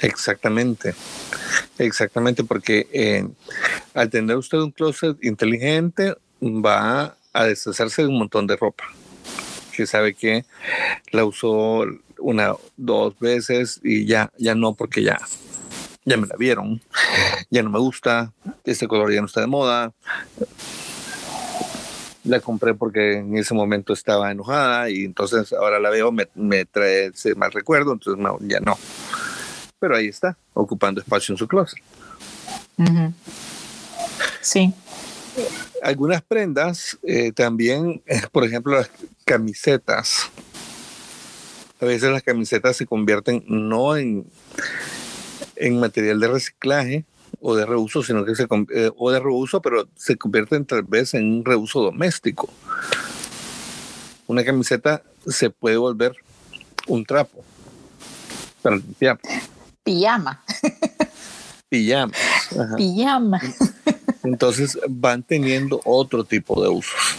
Exactamente, 0.00 0.94
exactamente, 1.78 2.44
porque 2.44 2.88
eh, 2.92 3.26
al 3.94 4.10
tener 4.10 4.36
usted 4.36 4.58
un 4.58 4.70
closet 4.70 5.22
inteligente 5.22 6.14
va 6.42 7.16
a 7.32 7.44
deshacerse 7.44 8.02
de 8.02 8.08
un 8.08 8.18
montón 8.18 8.46
de 8.46 8.56
ropa 8.56 8.84
que 9.74 9.86
sabe 9.86 10.14
que 10.14 10.44
la 11.10 11.24
usó 11.24 11.84
una, 12.18 12.54
dos 12.76 13.18
veces 13.18 13.80
y 13.82 14.06
ya, 14.06 14.30
ya 14.38 14.54
no, 14.54 14.74
porque 14.74 15.02
ya 15.02 15.18
ya 16.04 16.16
me 16.16 16.26
la 16.26 16.36
vieron, 16.36 16.80
ya 17.50 17.62
no 17.62 17.70
me 17.70 17.78
gusta, 17.78 18.32
este 18.64 18.86
color 18.86 19.12
ya 19.12 19.20
no 19.20 19.26
está 19.26 19.40
de 19.40 19.46
moda. 19.46 19.92
La 22.24 22.40
compré 22.40 22.74
porque 22.74 23.18
en 23.18 23.36
ese 23.36 23.52
momento 23.52 23.92
estaba 23.92 24.30
enojada 24.30 24.88
y 24.88 25.04
entonces 25.04 25.52
ahora 25.52 25.78
la 25.78 25.90
veo, 25.90 26.10
me, 26.12 26.64
trae 26.64 27.06
ese 27.06 27.34
mal 27.34 27.52
recuerdo, 27.52 27.92
entonces 27.92 28.22
ya 28.42 28.60
no. 28.60 28.78
Pero 29.78 29.96
ahí 29.96 30.08
está, 30.08 30.36
ocupando 30.54 31.00
espacio 31.00 31.32
en 31.32 31.38
su 31.38 31.46
closet. 31.46 31.78
Sí. 34.40 34.72
Algunas 35.82 36.22
prendas 36.22 36.98
eh, 37.02 37.32
también, 37.32 38.02
por 38.32 38.44
ejemplo, 38.44 38.74
las 38.74 38.90
camisetas. 39.24 40.30
A 41.80 41.84
veces 41.84 42.10
las 42.10 42.22
camisetas 42.22 42.76
se 42.76 42.86
convierten 42.86 43.44
no 43.46 43.96
en 43.96 44.26
en 45.56 45.80
material 45.80 46.20
de 46.20 46.28
reciclaje 46.28 47.04
o 47.40 47.54
de 47.54 47.66
reuso, 47.66 48.02
sino 48.02 48.24
que 48.24 48.34
se 48.34 48.46
eh, 48.74 48.90
o 48.96 49.10
de 49.10 49.20
reuso, 49.20 49.60
pero 49.60 49.88
se 49.96 50.16
convierte 50.16 50.58
tal 50.60 50.82
vez 50.82 51.14
en 51.14 51.38
un 51.38 51.44
reuso 51.44 51.82
doméstico. 51.82 52.48
Una 54.26 54.44
camiseta 54.44 55.02
se 55.26 55.50
puede 55.50 55.76
volver 55.76 56.16
un 56.86 57.04
trapo 57.04 57.44
para 58.62 58.76
limpiar. 58.76 59.18
Pijama. 59.82 60.42
Pijama. 61.68 62.12
Pijama. 62.76 63.40
Entonces 64.22 64.78
van 64.88 65.22
teniendo 65.22 65.80
otro 65.84 66.24
tipo 66.24 66.62
de 66.62 66.68
usos. 66.70 67.16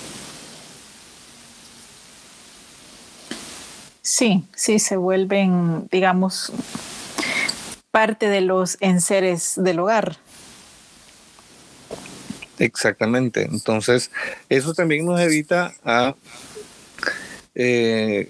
Sí, 4.01 4.43
sí, 4.55 4.79
se 4.79 4.97
vuelven, 4.97 5.87
digamos, 5.91 6.51
parte 7.95 8.27
de 8.27 8.41
los 8.41 8.75
enseres 8.81 9.53
del 9.55 9.79
hogar. 9.79 10.17
Exactamente. 12.59 13.43
Entonces, 13.49 14.11
eso 14.49 14.73
también 14.73 15.05
nos 15.05 15.17
evita 15.21 15.73
a 15.81 16.13
eh, 17.53 18.29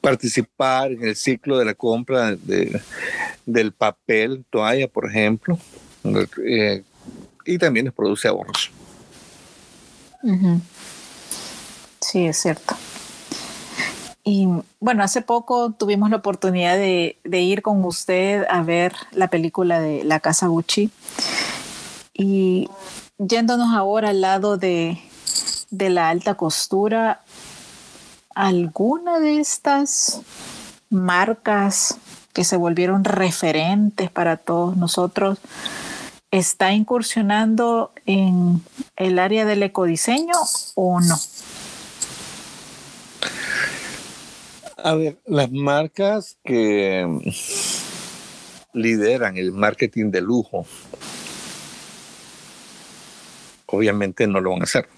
participar 0.00 0.90
en 0.90 1.04
el 1.04 1.14
ciclo 1.14 1.56
de 1.56 1.66
la 1.66 1.74
compra 1.74 2.34
de, 2.34 2.80
del 3.46 3.70
papel, 3.70 4.44
toalla, 4.50 4.88
por 4.88 5.06
ejemplo, 5.06 5.56
eh, 6.44 6.82
y 7.46 7.58
también 7.58 7.86
les 7.86 7.94
produce 7.94 8.26
ahorros. 8.26 8.72
Sí, 12.00 12.26
es 12.26 12.38
cierto. 12.38 12.74
Y 14.24 14.48
bueno, 14.78 15.02
hace 15.02 15.22
poco 15.22 15.72
tuvimos 15.72 16.10
la 16.10 16.18
oportunidad 16.18 16.76
de, 16.76 17.16
ir 17.24 17.62
con 17.62 17.84
usted 17.84 18.44
a 18.48 18.62
ver 18.62 18.94
la 19.10 19.28
película 19.28 19.80
de 19.80 20.04
La 20.04 20.20
Casa 20.20 20.46
Gucci. 20.46 20.90
Y 22.14 22.68
yéndonos 23.18 23.74
ahora 23.74 24.10
al 24.10 24.20
lado 24.20 24.58
de, 24.58 24.98
de 25.70 25.90
la 25.90 26.08
alta 26.08 26.34
costura, 26.34 27.22
alguna 28.34 29.18
de 29.18 29.40
estas 29.40 30.20
marcas 30.88 31.96
que 32.32 32.44
se 32.44 32.56
volvieron 32.56 33.04
referentes 33.04 34.10
para 34.10 34.36
todos 34.36 34.76
nosotros 34.76 35.38
está 36.30 36.72
incursionando 36.72 37.92
en 38.06 38.62
el 38.96 39.18
área 39.18 39.44
del 39.44 39.62
ecodiseño 39.62 40.34
o 40.74 41.00
no? 41.00 41.16
A 44.82 44.94
ver, 44.94 45.18
las 45.26 45.50
marcas 45.50 46.38
que 46.44 47.06
lideran 48.72 49.36
el 49.36 49.52
marketing 49.52 50.10
de 50.10 50.20
lujo, 50.20 50.66
obviamente 53.66 54.26
no 54.26 54.40
lo 54.40 54.50
van 54.50 54.62
a 54.62 54.64
hacer 54.64 54.88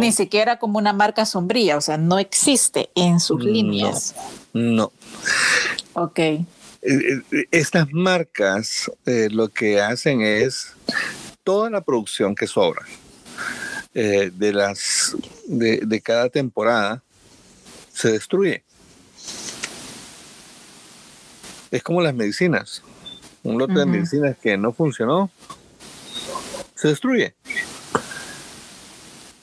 ni, 0.00 0.12
siquiera 0.12 0.58
como 0.58 0.78
una 0.78 0.92
marca 0.92 1.24
sombría, 1.24 1.76
o 1.76 1.80
sea, 1.80 1.96
no 1.96 2.18
existe 2.18 2.90
en 2.94 3.20
sus 3.20 3.42
líneas. 3.42 4.14
No. 4.52 4.92
Ok. 5.94 6.18
Eh, 6.18 6.44
eh, 6.82 7.22
estas 7.50 7.92
marcas 7.92 8.90
eh, 9.06 9.28
lo 9.30 9.48
que 9.48 9.80
hacen 9.80 10.20
es 10.20 10.72
toda 11.42 11.70
la 11.70 11.80
producción 11.80 12.34
que 12.34 12.46
sobra 12.46 12.82
de, 13.94 14.52
las, 14.52 15.16
de, 15.46 16.00
cada 16.02 16.28
temporada 16.28 17.02
se 17.92 18.12
destruye. 18.12 18.64
Es 21.70 21.82
como 21.82 22.02
las 22.02 22.14
medicinas. 22.14 22.82
Un 23.42 23.58
lote 23.58 23.74
de 23.74 23.86
medicinas 23.86 24.36
que 24.38 24.56
no 24.56 24.72
funcionó, 24.72 25.30
se 26.74 26.88
destruye. 26.88 27.34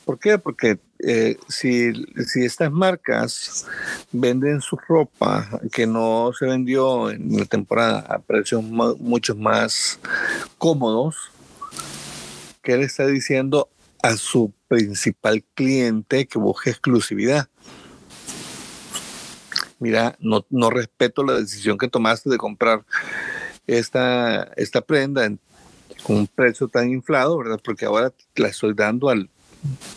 ¿Por 0.06 0.20
qué? 0.20 0.38
Porque 0.38 0.80
eh, 1.00 1.38
si, 1.48 1.92
estas 2.36 2.72
marcas 2.72 3.66
venden 4.12 4.62
su 4.62 4.76
ropa 4.76 5.62
que 5.72 5.88
no 5.88 6.32
se 6.38 6.46
vendió 6.46 7.10
en 7.10 7.38
la 7.38 7.46
temporada 7.46 8.00
a 8.02 8.20
precios 8.20 8.64
mucho 8.64 9.36
más 9.36 10.00
cómodos, 10.58 11.32
¿qué 12.62 12.78
le 12.78 12.86
está 12.86 13.08
diciendo 13.08 13.70
a 14.04 14.16
su 14.18 14.54
principal 14.68 15.44
cliente 15.54 16.28
que 16.28 16.40
busque 16.40 16.70
exclusividad? 16.70 17.48
Mira, 19.80 20.16
no, 20.20 20.70
respeto 20.70 21.24
la 21.24 21.34
decisión 21.34 21.78
que 21.78 21.88
tomaste 21.88 22.30
de 22.30 22.38
comprar 22.38 22.86
esta, 23.66 24.44
esta 24.56 24.82
prenda 24.82 25.28
con 26.04 26.18
un 26.18 26.28
precio 26.28 26.68
tan 26.68 26.92
inflado, 26.92 27.38
¿verdad? 27.38 27.60
Porque 27.64 27.86
ahora 27.86 28.14
la 28.36 28.48
estoy 28.48 28.74
dando 28.74 29.10
al 29.10 29.30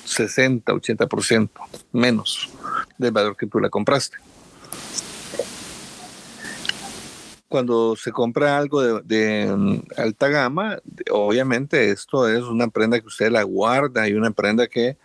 60, 0.04 0.72
80% 0.72 1.50
menos 1.92 2.50
del 2.98 3.12
valor 3.12 3.36
que 3.36 3.46
tú 3.46 3.60
la 3.60 3.70
compraste. 3.70 4.16
Cuando 7.54 7.94
se 7.94 8.10
compra 8.10 8.58
algo 8.58 8.82
de, 9.00 9.46
mm, 9.46 9.82
alta 9.96 10.26
gama, 10.26 10.80
obviamente 11.08 11.92
esto 11.92 12.28
es 12.28 12.42
una 12.42 12.66
prenda 12.66 12.98
que 12.98 13.06
usted 13.06 13.30
la 13.30 13.44
guarda 13.44 14.08
y 14.08 14.14
una 14.14 14.32
prenda 14.32 14.66
que 14.66 14.96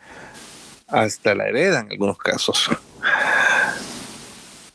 hasta 0.87 1.35
la 1.35 1.47
hereda 1.47 1.81
en 1.81 1.91
algunos 1.91 2.17
casos, 2.17 2.71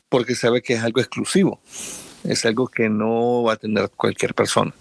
porque 0.09 0.37
sabe 0.37 0.63
que 0.63 0.75
es 0.75 0.85
algo 0.85 1.01
exclusivo, 1.01 1.61
es 2.23 2.45
algo 2.45 2.69
que 2.69 2.89
no 2.89 3.43
va 3.43 3.55
a 3.55 3.57
tener 3.57 3.91
cualquier 3.91 4.35
persona. 4.35 4.73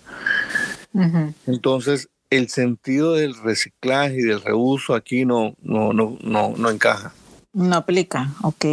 Entonces, 1.47 2.09
el 2.29 2.49
sentido 2.49 3.15
del 3.15 3.33
reciclaje 3.41 4.17
y 4.17 4.21
del 4.21 4.39
reuso 4.39 4.93
aquí 4.93 5.25
no, 5.25 5.55
no, 5.63 5.93
no, 5.93 6.15
no, 6.21 6.53
no 6.55 6.69
encaja. 6.69 7.11
No 7.53 7.75
aplica, 7.75 8.35
ok. 8.43 8.65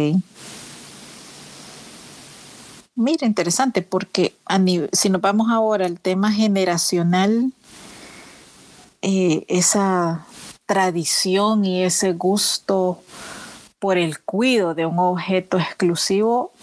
Mira, 3.01 3.25
interesante, 3.25 3.81
porque 3.81 4.35
si 4.91 5.09
nos 5.09 5.21
vamos 5.21 5.49
ahora 5.49 5.87
al 5.87 5.99
tema 5.99 6.31
generacional, 6.31 7.51
eh, 9.01 9.43
esa 9.47 10.27
tradición 10.67 11.65
y 11.65 11.83
ese 11.83 12.11
gusto 12.13 13.01
por 13.79 13.97
el 13.97 14.19
cuidado 14.19 14.75
de 14.75 14.85
un 14.85 14.99
objeto 14.99 15.57
exclusivo, 15.57 16.53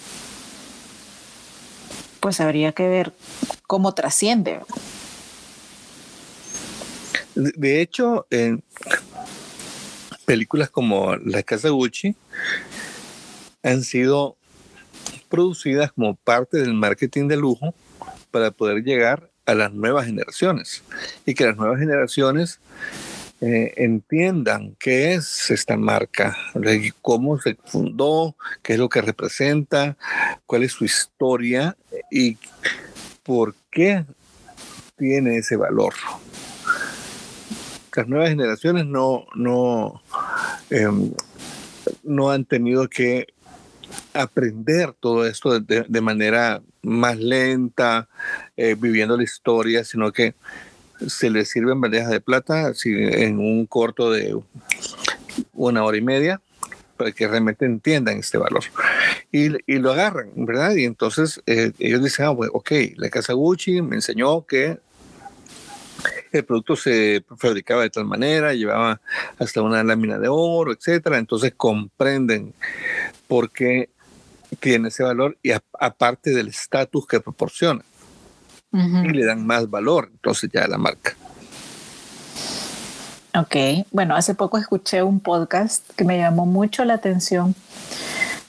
pues 2.21 2.41
habría 2.41 2.71
que 2.71 2.87
ver 2.87 3.13
cómo 3.67 3.93
trasciende. 3.95 4.61
De 7.35 7.81
hecho, 7.81 8.29
en 8.31 8.63
películas 10.25 10.71
como 10.71 11.17
La 11.17 11.43
Casa 11.43 11.71
Gucci 11.71 12.15
han 13.65 13.83
sido 13.83 14.38
producidas 15.29 15.93
como 15.93 16.17
parte 16.17 16.59
del 16.59 16.75
marketing 16.75 17.29
de 17.29 17.37
lujo 17.37 17.75
para 18.31 18.51
poder 18.51 18.83
llegar 18.83 19.31
a 19.47 19.55
las 19.55 19.73
nuevas 19.73 20.07
generaciones. 20.07 20.83
Y 21.25 21.35
que 21.35 21.47
las 21.47 21.57
nuevas 21.57 21.79
generaciones 21.79 22.61
eh, 23.41 23.73
entiendan 23.77 24.75
qué 24.81 25.15
es 25.15 25.51
esta 25.51 25.77
marca, 25.77 26.37
cómo 27.03 27.41
se 27.41 27.57
fundó, 27.67 28.35
qué 28.63 28.73
es 28.73 28.79
lo 28.79 28.89
que 28.89 29.01
representa, 29.01 29.97
cuál 30.45 30.65
es 30.65 30.73
su 30.73 30.85
historia 30.85 31.77
y 32.11 32.37
por 33.23 33.55
qué 33.71 34.05
tiene 34.97 35.39
ese 35.39 35.57
valor. 35.57 35.95
Las 37.95 38.09
nuevas 38.09 38.29
generaciones 38.29 38.87
no, 38.87 39.27
no, 39.35 40.03
em, 40.71 41.13
no 42.05 42.31
han 42.31 42.45
tenido 42.45 42.89
que 42.89 43.27
aprender 44.15 44.93
todo 44.93 45.27
esto 45.27 45.61
de, 45.61 46.01
manera 46.01 46.63
más 46.83 47.19
lenta, 47.19 48.09
eh, 48.57 48.77
viviendo 48.79 49.17
la 49.17 49.23
historia, 49.23 49.85
sino 49.85 50.13
que 50.13 50.35
se 51.07 51.31
les 51.31 51.49
sirven 51.49 51.81
bandejas 51.81 52.11
de 52.11 52.21
plata 52.21 52.73
en 52.85 53.39
un 53.39 53.67
corto 53.67 54.11
de 54.11 54.37
una 55.53 55.85
hora 55.85 55.97
y 55.97 56.03
media 56.03 56.41
para 56.97 57.13
que 57.13 57.29
realmente 57.29 57.65
entiendan 57.65 58.19
este 58.19 58.39
valor. 58.39 58.65
Y, 59.31 59.51
y 59.73 59.79
lo 59.79 59.93
agarran, 59.93 60.31
¿verdad? 60.35 60.75
Y 60.75 60.85
entonces 60.85 61.41
eh, 61.47 61.73
ellos 61.79 62.03
dicen, 62.03 62.27
ah, 62.27 62.31
ok, 62.33 62.73
la 62.97 63.09
casa 63.09 63.35
Gucci 63.35 63.81
me 63.81 63.97
enseñó 63.97 64.45
que 64.45 64.79
el 66.33 66.45
producto 66.45 66.77
se 66.77 67.25
fabricaba 67.37 67.83
de 67.83 67.91
tal 67.91 68.05
manera, 68.05 68.53
llevaba 68.53 69.01
hasta 69.39 69.63
una 69.63 69.83
lámina 69.83 70.19
de 70.19 70.29
oro, 70.29 70.73
etcétera. 70.73 71.19
Entonces 71.19 71.55
comprenden 71.57 72.53
por 73.29 73.51
qué 73.51 73.91
tiene 74.59 74.89
ese 74.89 75.05
valor 75.05 75.39
y 75.43 75.53
aparte 75.79 76.31
del 76.31 76.49
estatus 76.49 77.07
que 77.07 77.21
proporciona. 77.21 77.85
Y 78.73 79.09
le 79.09 79.25
dan 79.25 79.47
más 79.47 79.71
valor 79.71 80.11
entonces 80.13 80.51
ya 80.53 80.65
a 80.65 80.69
la 80.69 80.77
marca. 80.77 81.17
Ok, 83.35 83.87
bueno, 83.93 84.17
hace 84.17 84.35
poco 84.35 84.59
escuché 84.59 85.03
un 85.03 85.21
podcast 85.21 85.89
que 85.95 86.05
me 86.05 86.19
llamó 86.19 86.45
mucho 86.45 86.85
la 86.85 86.95
atención 86.95 87.55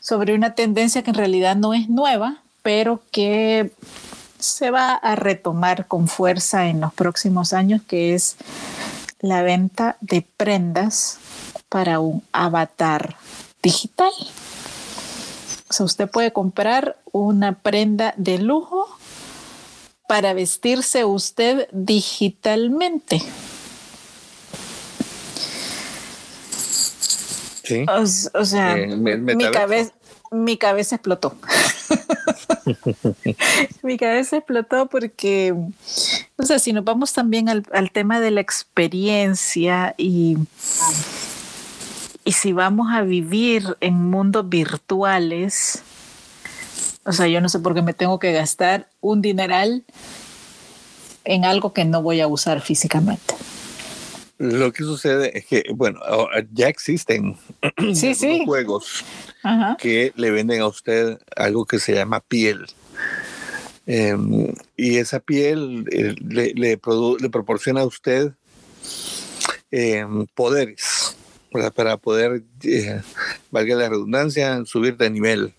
sobre 0.02 0.34
una 0.34 0.56
tendencia 0.56 1.04
que 1.04 1.12
en 1.12 1.16
realidad 1.16 1.56
no 1.56 1.74
es 1.74 1.90
nueva, 1.90 2.42
pero 2.64 3.02
que 3.12 3.72
se 4.40 4.72
va 4.72 4.94
a 4.94 5.16
retomar 5.16 5.88
con 5.88 6.08
fuerza 6.08 6.68
en 6.68 6.82
los 6.82 6.94
próximos 6.94 7.54
años, 7.54 7.82
que 7.88 8.16
es 8.16 8.36
la 9.20 9.44
venta 9.44 9.98
de 10.02 10.26
prendas 10.38 11.20
para 11.68 12.00
un 12.00 12.24
avatar 12.32 13.16
digital. 13.62 14.12
O 15.70 15.74
sea, 15.74 15.86
usted 15.86 16.10
puede 16.10 16.34
comprar 16.34 16.98
una 17.12 17.60
prenda 17.60 18.14
de 18.18 18.40
lujo 18.40 18.88
para 20.08 20.34
vestirse 20.34 21.06
usted 21.06 21.68
digitalmente. 21.72 23.22
Sí. 27.64 27.86
O, 27.88 28.46
sea, 28.46 28.76
Eh, 28.76 28.88
mi, 28.88 29.52
cabeza, 29.52 29.94
mi 30.32 30.58
cabeza 30.58 30.96
explotó. 30.96 31.36
mi 33.84 33.98
cabeza 33.98 34.38
explotó 34.38 34.88
porque, 34.88 35.54
o 36.36 36.44
sea, 36.44 36.58
si 36.58 36.74
nos 36.74 36.84
vamos 36.84 37.14
también 37.14 37.48
al, 37.48 37.64
al 37.72 37.92
tema 37.92 38.20
de 38.20 38.32
la 38.32 38.42
experiencia 38.42 39.94
y, 40.00 40.38
y 42.30 42.34
si 42.34 42.54
vamos 42.54 42.90
a 42.92 43.02
vivir 43.02 43.76
en 43.82 43.96
mundos 43.96 44.48
virtuales, 44.48 45.82
o 47.04 47.12
sea, 47.12 47.26
yo 47.28 47.42
no 47.42 47.50
sé 47.50 47.58
por 47.58 47.74
qué 47.74 47.82
me 47.82 47.96
tengo 47.96 48.20
que 48.20 48.32
gastar 48.32 48.88
un 49.02 49.24
dineral 49.24 49.84
en 51.26 51.44
algo 51.44 51.74
que 51.74 51.86
no 51.86 52.04
voy 52.04 52.22
a 52.22 52.28
usar 52.28 52.62
físicamente. 52.62 53.34
Lo 54.38 54.72
que 54.72 54.84
sucede 54.84 55.40
es 55.40 55.48
que, 55.48 55.64
bueno, 55.74 56.02
ya 56.54 56.68
existen 56.68 57.36
Sí, 57.96 58.10
algunos 58.10 58.18
sí. 58.20 58.44
juegos 58.46 59.06
Ajá. 59.42 59.76
que 59.80 60.14
le 60.16 60.30
venden 60.30 60.62
a 60.62 60.68
usted 60.68 61.18
algo 61.36 61.66
que 61.66 61.80
se 61.80 61.96
llama 61.96 62.20
piel. 62.20 62.68
Em, 63.88 64.54
y 64.78 64.98
esa 64.98 65.20
piel 65.20 65.84
eh, 65.92 66.14
le, 66.24 66.54
le 66.54 66.80
le 67.20 67.30
proporciona 67.32 67.82
a 67.82 67.86
usted 67.86 68.34
em, 69.72 70.28
poderes 70.36 70.99
para 71.74 71.98
poder, 71.98 72.44
eh, 72.64 73.02
valga 73.52 73.76
la 73.76 73.90
redundancia, 73.90 74.64
subir 74.66 74.98
de 74.98 75.10
nivel. 75.10 75.54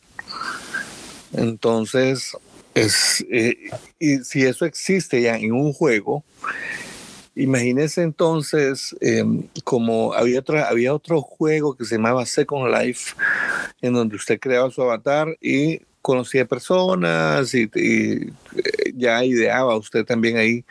Entonces, 1.32 2.36
es, 2.74 3.24
eh, 3.30 3.56
y 3.98 4.18
si 4.18 4.44
eso 4.44 4.64
existe 4.64 5.22
ya 5.22 5.36
en 5.36 5.52
un 5.52 5.72
juego, 5.72 6.24
imagínese 7.34 8.02
entonces 8.02 8.96
em, 9.00 9.44
como 9.64 10.12
había, 10.14 10.40
otra, 10.40 10.68
había 10.68 10.94
otro 10.94 11.22
juego 11.22 11.76
que 11.76 11.84
se 11.84 11.96
llamaba 11.96 12.26
Second 12.26 12.72
Life, 12.74 13.14
en 13.80 13.94
donde 13.94 14.16
usted 14.16 14.38
creaba 14.38 14.70
su 14.70 14.82
avatar 14.82 15.36
y 15.40 15.80
conocía 16.02 16.46
personas 16.46 17.54
y, 17.54 17.70
y, 17.74 18.12
eh, 18.56 18.92
ya 18.94 19.24
ideaba 19.24 19.76
usted 19.76 20.04
también 20.04 20.38
ahí 20.38 20.64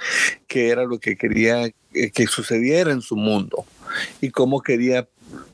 qué 0.48 0.70
era 0.70 0.86
lo 0.86 1.00
que 1.00 1.16
quería 1.16 1.70
eh, 1.94 2.12
que 2.12 2.26
sucediera 2.28 2.92
en 2.92 3.02
su 3.02 3.16
mundo 3.16 3.66
y 4.22 4.30
cómo 4.32 4.62
quería 4.62 5.08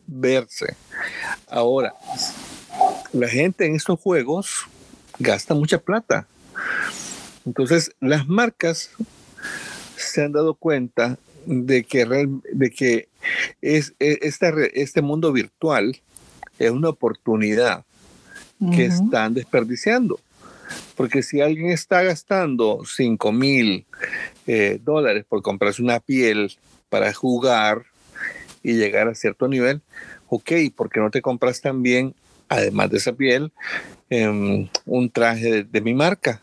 verse. 0.07 0.75
Ahora, 1.49 1.93
la 3.13 3.27
gente 3.27 3.65
en 3.65 3.75
estos 3.75 3.99
juegos 3.99 4.65
gasta 5.19 5.53
mucha 5.53 5.77
plata. 5.79 6.27
Entonces, 7.45 7.91
las 7.99 8.27
marcas 8.27 8.89
se 9.95 10.23
han 10.23 10.31
dado 10.31 10.55
cuenta 10.55 11.17
de 11.45 11.83
que, 11.83 12.05
real- 12.05 12.41
de 12.51 12.71
que 12.71 13.07
es, 13.61 13.93
es- 13.99 14.17
esta 14.21 14.49
este 14.73 15.01
mundo 15.01 15.31
virtual 15.31 15.99
es 16.59 16.71
una 16.71 16.89
oportunidad 16.89 17.83
que 18.75 18.85
están 18.85 19.33
desperdiciando. 19.33 20.19
Porque 20.95 21.21
si 21.21 21.41
alguien 21.41 21.69
está 21.71 22.01
gastando 22.01 22.81
5 22.85 23.31
mil 23.31 23.85
eh, 24.47 24.79
dólares 24.81 25.25
por 25.27 25.41
comprarse 25.41 25.81
una 25.83 25.99
piel 25.99 26.57
para 26.89 27.13
jugar 27.13 27.85
y 28.65 28.73
llegar 28.73 29.07
a 29.07 29.13
cierto 29.13 29.47
nivel, 29.47 29.81
ok, 30.27 30.51
¿por 30.75 30.89
qué 30.89 30.99
no 30.99 31.11
te 31.11 31.21
compras 31.21 31.61
también, 31.61 32.15
además 32.49 32.89
de 32.89 32.97
esa 32.97 33.13
piel, 33.13 33.51
em, 34.09 34.67
un 34.87 35.11
traje 35.11 35.63
de, 35.63 35.81
mi 35.81 35.93
marca? 35.93 36.41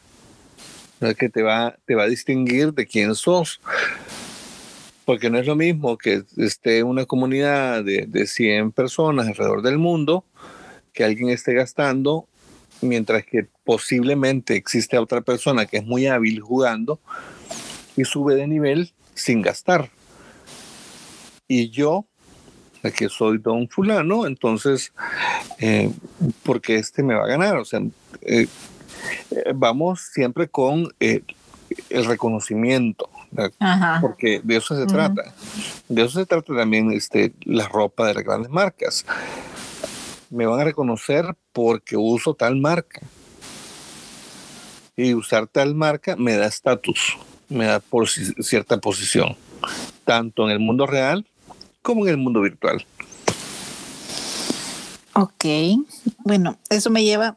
que 1.18 1.28
te 1.28 1.42
va, 1.42 1.76
te 1.85 1.96
va 1.96 2.04
a 2.04 2.08
distinguir 2.08 2.72
de 2.74 2.87
quién 2.87 3.16
sos. 3.16 3.61
Porque 5.04 5.30
no 5.30 5.38
es 5.38 5.48
lo 5.48 5.56
mismo 5.56 5.98
que 5.98 6.22
esté 6.37 6.85
una 6.85 7.06
comunidad 7.06 7.82
de, 7.82 8.06
de 8.06 8.24
100 8.28 8.70
personas 8.70 9.26
alrededor 9.26 9.62
del 9.62 9.78
mundo 9.78 10.24
que 10.92 11.02
alguien 11.02 11.30
esté 11.30 11.54
gastando, 11.54 12.28
mientras 12.82 13.24
que 13.26 13.48
posiblemente 13.64 14.54
existe 14.54 14.96
otra 14.96 15.22
persona 15.22 15.66
que 15.66 15.78
es 15.78 15.85
muy 15.85 16.06
hábil 16.06 16.38
jugando 16.40 17.00
y 17.96 18.04
sube 18.04 18.37
de 18.37 18.46
nivel 18.46 18.92
sin 19.12 19.42
gastar. 19.42 19.90
Y 21.48 21.70
yo, 21.70 22.06
que 22.90 23.09
soy 23.09 23.38
don 23.38 23.68
fulano, 23.68 24.27
entonces, 24.27 24.92
eh, 25.59 25.90
porque 26.42 26.77
este 26.77 27.03
me 27.03 27.14
va 27.14 27.25
a 27.25 27.29
ganar? 27.29 27.57
O 27.57 27.64
sea, 27.64 27.81
eh, 28.23 28.47
eh, 29.31 29.53
vamos 29.55 30.01
siempre 30.12 30.49
con 30.49 30.88
eh, 31.01 31.23
el 31.90 32.05
reconocimiento, 32.05 33.09
porque 34.01 34.40
de 34.42 34.57
eso 34.57 34.77
se 34.77 34.87
trata. 34.87 35.33
De 35.88 36.03
eso 36.03 36.18
se 36.21 36.27
trata 36.27 36.55
también 36.55 36.90
este, 36.92 37.33
la 37.45 37.66
ropa 37.68 38.07
de 38.07 38.14
las 38.14 38.25
grandes 38.25 38.51
marcas. 38.51 39.07
Me 40.31 40.47
van 40.47 40.61
a 40.61 40.64
reconocer 40.64 41.35
porque 41.53 41.97
uso 41.97 42.35
tal 42.35 42.57
marca. 42.57 43.01
Y 44.97 45.14
usar 45.14 45.47
tal 45.47 45.75
marca 45.75 46.16
me 46.16 46.37
da 46.37 46.47
estatus, 46.47 47.16
me 47.49 47.64
da 47.64 47.81
posi- 47.81 48.35
cierta 48.42 48.77
posición, 48.77 49.37
tanto 50.05 50.45
en 50.45 50.51
el 50.51 50.59
mundo 50.59 50.87
real 50.87 51.27
como 51.83 52.05
en 52.05 52.11
el 52.11 52.16
mundo 52.16 52.40
virtual. 52.40 52.85
Ok, 55.14 55.45
bueno, 56.18 56.57
eso 56.71 56.88
me 56.90 57.05
lleva 57.05 57.37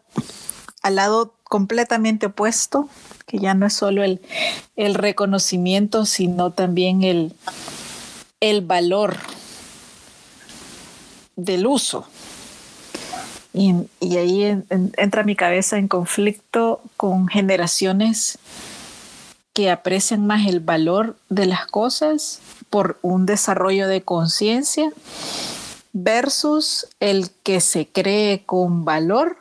al 0.82 0.96
lado 0.96 1.34
completamente 1.44 2.28
opuesto, 2.28 2.88
que 3.26 3.38
ya 3.40 3.54
no 3.54 3.66
es 3.66 3.74
solo 3.74 4.04
el, 4.04 4.22
el 4.76 4.96
reconocimiento, 4.96 6.06
sino 6.06 6.52
también 6.52 7.04
el, 7.04 7.34
el 8.40 8.62
valor 8.62 9.18
del 11.36 11.68
uso. 11.68 12.08
Y, 13.54 13.74
y 14.00 14.18
ahí 14.18 14.44
en- 14.44 14.66
en- 14.70 14.94
entra 14.98 15.24
mi 15.24 15.36
cabeza 15.36 15.78
en 15.78 15.88
conflicto 15.88 16.82
con 16.98 17.28
generaciones 17.28 18.38
que 19.56 19.72
aprecian 19.72 20.28
más 20.28 20.46
el 20.48 20.60
valor 20.60 21.16
de 21.30 21.46
las 21.46 21.66
cosas 21.66 22.42
por 22.70 23.00
un 23.02 23.26
desarrollo 23.26 23.88
de 23.88 24.02
conciencia 24.02 24.92
versus 25.94 26.88
el 27.00 27.30
que 27.42 27.62
se 27.62 27.88
cree 27.88 28.44
con 28.46 28.84
valor 28.84 29.38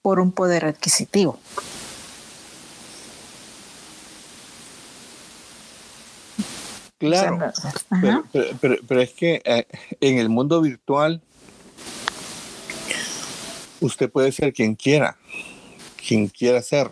por 0.00 0.20
un 0.20 0.32
poder 0.32 0.64
adquisitivo. 0.64 1.38
Claro, 6.98 7.36
O 7.36 7.38
sea, 7.38 7.72
no- 7.90 8.00
pero, 8.00 8.08
ajá. 8.12 8.24
pero- 8.32 8.56
pero- 8.60 8.76
pero 8.88 9.00
es 9.02 9.12
que 9.12 9.42
eh, 9.44 9.66
en 10.00 10.18
el 10.18 10.30
mundo 10.30 10.62
virtual 10.62 11.20
usted 13.80 14.10
puede 14.10 14.32
ser 14.32 14.54
quien 14.54 14.74
quiera, 14.74 15.16
quien 16.06 16.28
quiera 16.28 16.62
ser. 16.62 16.90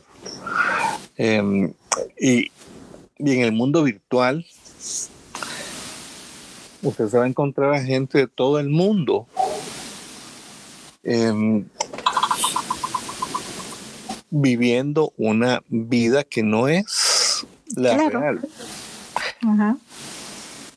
Em, 1.17 1.73
y, 2.21 2.51
y 3.19 3.33
en 3.33 3.41
el 3.41 3.53
mundo 3.53 3.83
virtual 3.83 4.45
usted 6.83 7.09
se 7.09 7.19
va 7.19 7.25
a 7.25 7.29
encontrar 7.29 7.75
a 7.75 7.83
gente 7.83 8.19
de 8.19 8.27
todo 8.29 8.59
el 8.59 8.69
mundo. 8.69 9.27
em, 11.03 11.67
viviendo 14.31 15.13
una 15.17 15.63
vida 15.69 16.25
que 16.25 16.43
no 16.43 16.67
es 16.67 17.47
la 17.77 17.95
Claro. 17.97 18.21
real 18.21 18.41
Ajá. 19.47 19.77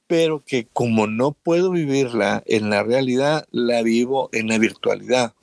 pero 0.05 0.43
que 0.45 0.67
como 0.73 1.07
no 1.07 1.31
puedo 1.31 1.71
vivirla 1.71 2.43
en 2.45 2.69
la 2.69 2.83
realidad, 2.83 3.45
la 3.51 3.81
vivo 3.81 4.29
en 4.31 4.47
la 4.49 4.57
virtualidad. 4.57 5.33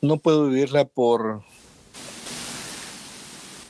No 0.00 0.16
puedo 0.18 0.48
vivirla 0.48 0.84
por 0.84 1.42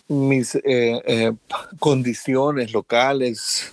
mis 0.08 0.54
eh, 0.54 0.62
eh, 0.64 1.32
condiciones 1.78 2.72
locales, 2.72 3.70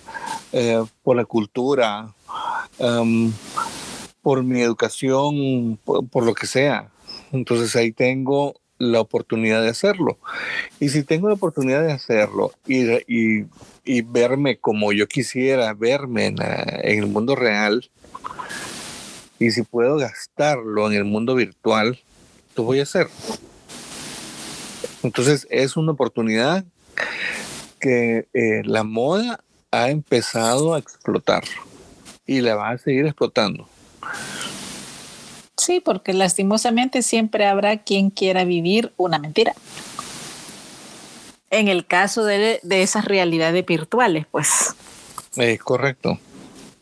eh, 0.52 0.84
por 1.02 1.16
la 1.16 1.24
cultura, 1.24 2.12
em, 2.78 3.32
por 4.22 4.42
mi 4.42 4.60
educación, 4.60 5.78
por, 5.84 6.24
lo 6.24 6.34
que 6.34 6.46
sea. 6.46 6.90
Entonces 7.32 7.74
ahí 7.76 7.90
tengo 7.92 8.54
la 8.78 9.00
oportunidad 9.00 9.62
de 9.62 9.70
hacerlo. 9.70 10.18
Y 10.78 10.90
si 10.90 11.02
tengo 11.02 11.28
la 11.28 11.34
oportunidad 11.34 11.82
de 11.82 11.92
hacerlo 11.92 12.52
y, 12.66 12.84
y- 13.08 13.46
y 13.84 14.02
verme 14.02 14.58
como 14.58 14.92
yo 14.92 15.06
quisiera 15.08 15.72
verme 15.72 16.26
en, 16.26 16.36
la- 16.36 16.80
en 16.82 16.98
el 16.98 17.06
mundo 17.06 17.34
real, 17.34 17.88
y 19.38 19.50
si 19.50 19.62
puedo 19.62 19.96
gastarlo 19.96 20.86
en 20.90 20.94
el 20.94 21.04
mundo 21.04 21.34
virtual, 21.34 21.98
proyecto 22.54 22.62
voy 22.62 22.80
a 22.80 22.82
hacer. 22.84 23.08
Entonces 25.06 25.46
es 25.50 25.76
una 25.76 25.92
oportunidad 25.92 26.64
que 27.78 28.26
eh, 28.34 28.62
la 28.64 28.82
moda 28.82 29.40
ha 29.70 29.90
empezado 29.90 30.74
a 30.74 30.78
explotar 30.78 31.44
y 32.26 32.40
la 32.40 32.56
va 32.56 32.70
a 32.70 32.78
seguir 32.78 33.06
explotando. 33.06 33.68
Sí, 35.56 35.80
porque 35.80 36.12
lastimosamente 36.12 37.02
siempre 37.02 37.46
habrá 37.46 37.78
quien 37.78 38.10
quiera 38.10 38.44
vivir 38.44 38.92
una 38.96 39.18
mentira. 39.18 39.54
En 41.50 41.68
el 41.68 41.86
caso 41.86 42.24
de, 42.24 42.58
de 42.62 42.82
esas 42.82 43.04
realidades 43.04 43.64
virtuales, 43.64 44.26
pues. 44.30 44.74
Es 45.36 45.60
correcto. 45.60 46.18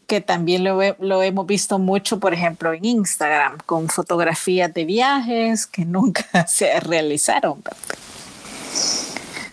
Que 0.06 0.20
también 0.20 0.64
lo, 0.64 0.80
lo, 0.98 1.22
hemos 1.22 1.46
visto 1.46 1.78
mucho, 1.78 2.18
por 2.18 2.32
ejemplo, 2.32 2.72
en 2.72 2.84
Instagram, 2.84 3.58
con 3.66 3.88
fotografías 3.88 4.72
de 4.72 4.84
viajes 4.86 5.66
que 5.66 5.84
nunca 5.84 6.46
se 6.48 6.80
realizaron. 6.80 7.62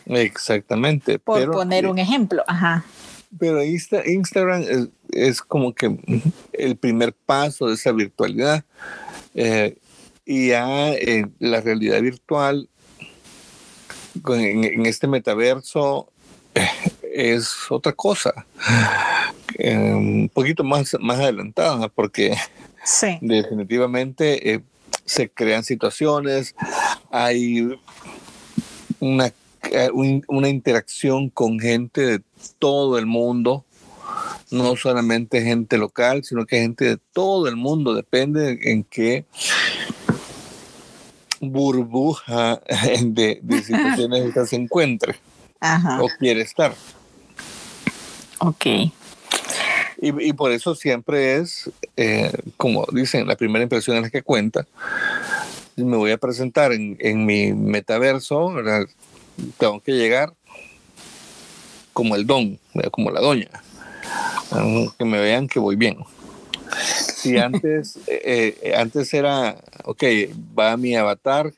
Exactamente. 0.05 1.19
Por 1.19 1.51
poner 1.51 1.87
un 1.87 1.99
ejemplo, 1.99 2.43
ajá. 2.47 2.83
Pero 3.39 3.63
Instagram 3.63 4.89
es, 5.11 5.41
como 5.41 5.73
que 5.73 5.97
el 6.53 6.75
primer 6.75 7.13
paso 7.13 7.67
de 7.67 7.75
esa 7.75 7.91
virtualidad. 7.91 8.65
Eh, 9.33 9.77
y 10.25 10.49
ya 10.49 10.91
eh, 10.93 11.25
la 11.39 11.61
realidad 11.61 12.01
virtual 12.01 12.69
en, 14.27 14.85
este 14.85 15.07
metaverso 15.07 16.11
eh, 16.55 16.67
es 17.13 17.53
otra 17.69 17.93
cosa. 17.93 18.45
un 19.57 20.29
poquito 20.33 20.63
más, 20.63 20.97
más 20.99 21.19
adelantada, 21.19 21.87
porque 21.87 22.35
definitivamente 23.21 24.61
se 25.05 25.29
crean 25.29 25.63
situaciones, 25.63 26.55
hay 27.11 27.77
una 29.01 29.33
eh, 29.69 29.89
una 29.93 30.49
interacción 30.49 31.29
con 31.29 31.59
gente 31.59 32.01
de 32.01 32.21
todo 32.57 32.97
el 32.97 33.05
mundo, 33.05 33.63
no 34.49 34.75
solamente 34.75 35.43
gente 35.43 35.77
local, 35.77 36.23
sino 36.23 36.45
que 36.45 36.61
gente 36.61 36.85
de 36.85 36.97
todo 36.97 37.47
el 37.47 37.55
mundo, 37.55 37.93
depende 37.93 38.59
en 38.63 38.83
qué 38.83 39.25
burbuja 41.39 42.61
de, 43.03 43.39
de 43.41 43.63
situaciones 43.63 44.33
se 44.49 44.55
encuentre 44.55 45.15
o 45.99 46.09
quiere 46.19 46.41
estar. 46.41 46.73
Ok. 48.39 48.65
Y, 50.03 50.33
por 50.33 50.51
eso 50.51 50.73
siempre 50.73 51.37
es, 51.37 51.69
eh, 51.95 52.31
como 52.57 52.87
dicen, 52.91 53.27
la 53.27 53.35
primera 53.35 53.61
impresión 53.61 53.97
es 53.97 54.03
la 54.03 54.09
que 54.09 54.23
cuenta. 54.23 54.65
Me 55.75 55.97
voy 55.97 56.11
a 56.11 56.17
presentar 56.17 56.73
en, 56.73 56.97
en 56.99 57.25
mi 57.25 57.53
metaverso, 57.53 58.53
¿verdad? 58.53 58.87
tengo 59.57 59.79
que 59.81 59.93
llegar 59.93 60.33
como 61.93 62.15
el 62.15 62.25
don, 62.25 62.59
como 62.91 63.11
la 63.11 63.21
doña, 63.21 63.49
que 64.97 65.05
me 65.05 65.19
vean 65.19 65.47
que 65.47 65.59
voy 65.59 65.75
bien. 65.75 65.97
Si 67.15 67.37
antes, 67.37 67.97
eh, 68.07 68.57
eh, 68.61 68.73
antes 68.75 69.13
era, 69.13 69.57
ok, 69.83 70.03
va 70.57 70.77
mi 70.77 70.95
avatar 70.95 71.53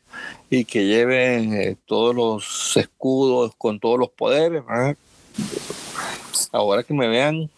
y 0.49 0.65
que 0.65 0.85
lleve 0.85 1.37
eh, 1.37 1.77
todos 1.85 2.15
los 2.15 2.77
escudos 2.77 3.53
con 3.57 3.79
todos 3.79 3.99
los 3.99 4.09
poderes, 4.09 4.63
ahora 6.51 6.83
que 6.83 6.93
me 6.93 7.07
vean 7.07 7.49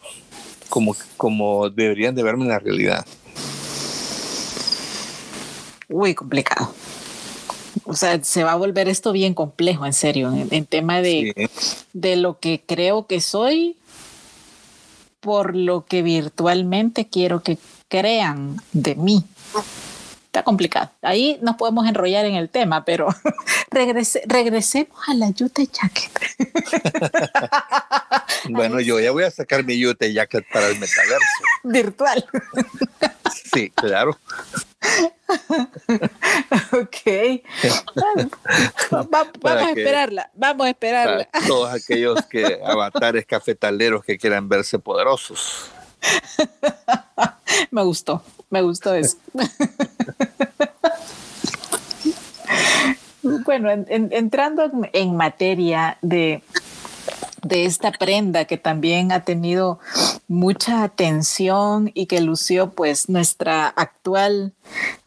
como, 0.68 0.94
como 1.16 1.70
deberían 1.70 2.14
de 2.14 2.22
verme 2.22 2.44
en 2.44 2.50
la 2.50 2.58
realidad. 2.58 3.06
Uy, 5.88 6.14
complicado 6.14 6.72
o 7.86 7.94
sea, 7.94 8.22
se 8.22 8.44
va 8.44 8.52
a 8.52 8.56
volver 8.56 8.88
esto 8.88 9.12
bien 9.12 9.34
complejo, 9.34 9.86
en 9.86 9.92
serio, 9.92 10.32
en, 10.32 10.66
tema 10.66 11.00
de, 11.00 11.50
de 11.92 12.16
lo 12.16 12.38
que 12.38 12.62
creo 12.66 13.06
que 13.06 13.20
soy 13.20 13.76
por 15.20 15.56
lo 15.56 15.86
que 15.86 16.02
virtualmente 16.02 17.08
quiero 17.08 17.42
que 17.42 17.58
crean 17.88 18.60
de 18.72 18.94
mí. 18.96 19.24
Está 20.26 20.42
complicado. 20.42 20.90
Ahí 21.00 21.38
nos 21.42 21.56
podemos 21.56 21.86
enrollar 21.86 22.26
en 22.26 22.34
el 22.34 22.50
tema, 22.50 22.84
pero 22.84 23.08
regresemos 23.70 24.98
a 25.08 25.14
la 25.14 25.30
Yute 25.30 25.66
Jacket. 25.66 26.12
bueno, 28.50 28.80
yo 28.80 29.00
ya 29.00 29.12
voy 29.12 29.24
a 29.24 29.30
sacar 29.30 29.64
mi 29.64 29.78
Yute 29.78 30.12
Jacket 30.12 30.44
para 30.52 30.68
el 30.68 30.78
metaverso. 30.78 31.42
Virtual. 31.64 32.26
sí, 33.52 33.70
claro. 33.70 34.18
vamos 38.90 39.28
a 39.44 39.70
esperarla, 39.70 40.30
vamos 40.34 40.66
a 40.66 40.70
esperarla. 40.70 41.28
todos 41.46 41.72
aquellos 41.72 42.24
que 42.26 42.60
avatares 42.64 43.26
cafetaleros 43.26 44.04
que 44.04 44.18
quieran 44.18 44.48
verse 44.48 44.78
poderosos. 44.78 45.70
me 47.70 47.82
gustó, 47.82 48.22
me 48.50 48.62
gustó 48.62 48.94
eso. 48.94 49.16
bueno, 53.44 53.70
entrando 53.70 54.70
en 54.92 55.16
materia 55.16 55.98
de 56.02 56.42
de 57.46 57.64
esta 57.64 57.92
prenda 57.92 58.44
que 58.44 58.56
también 58.56 59.12
ha 59.12 59.24
tenido 59.24 59.78
mucha 60.28 60.82
atención 60.82 61.90
y 61.94 62.06
que 62.06 62.20
lució 62.20 62.70
pues 62.70 63.08
nuestra 63.08 63.68
actual 63.68 64.52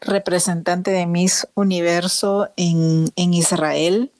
representante 0.00 0.90
de 0.90 1.06
Miss 1.06 1.46
Universo 1.54 2.50
en, 2.56 3.10
en 3.16 3.34
Israel. 3.34 4.10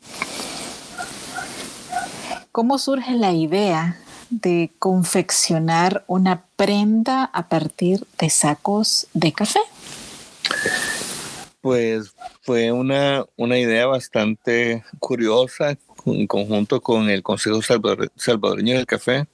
¿Cómo 2.53 2.79
surge 2.79 3.13
la 3.13 3.33
idea 3.33 3.97
de 4.29 4.71
confeccionar 4.79 6.05
una 6.07 6.45
prenda 6.57 7.25
a 7.25 7.49
partir 7.49 8.07
de 8.19 8.31
sacos 8.31 9.07
de 9.13 9.33
café? 9.33 9.61
Pues 11.61 12.15
fue 12.43 12.73
una, 12.73 13.25
una 13.37 13.59
idea 13.59 13.87
bastante 13.87 14.83
curiosa 14.99 15.77
en 16.07 16.27
conjunto 16.27 16.81
con 16.81 17.09
el 17.09 17.23
Consejo 17.23 17.61
Salvadoreño 17.63 18.77
del 18.77 18.87
Café, 18.87 19.27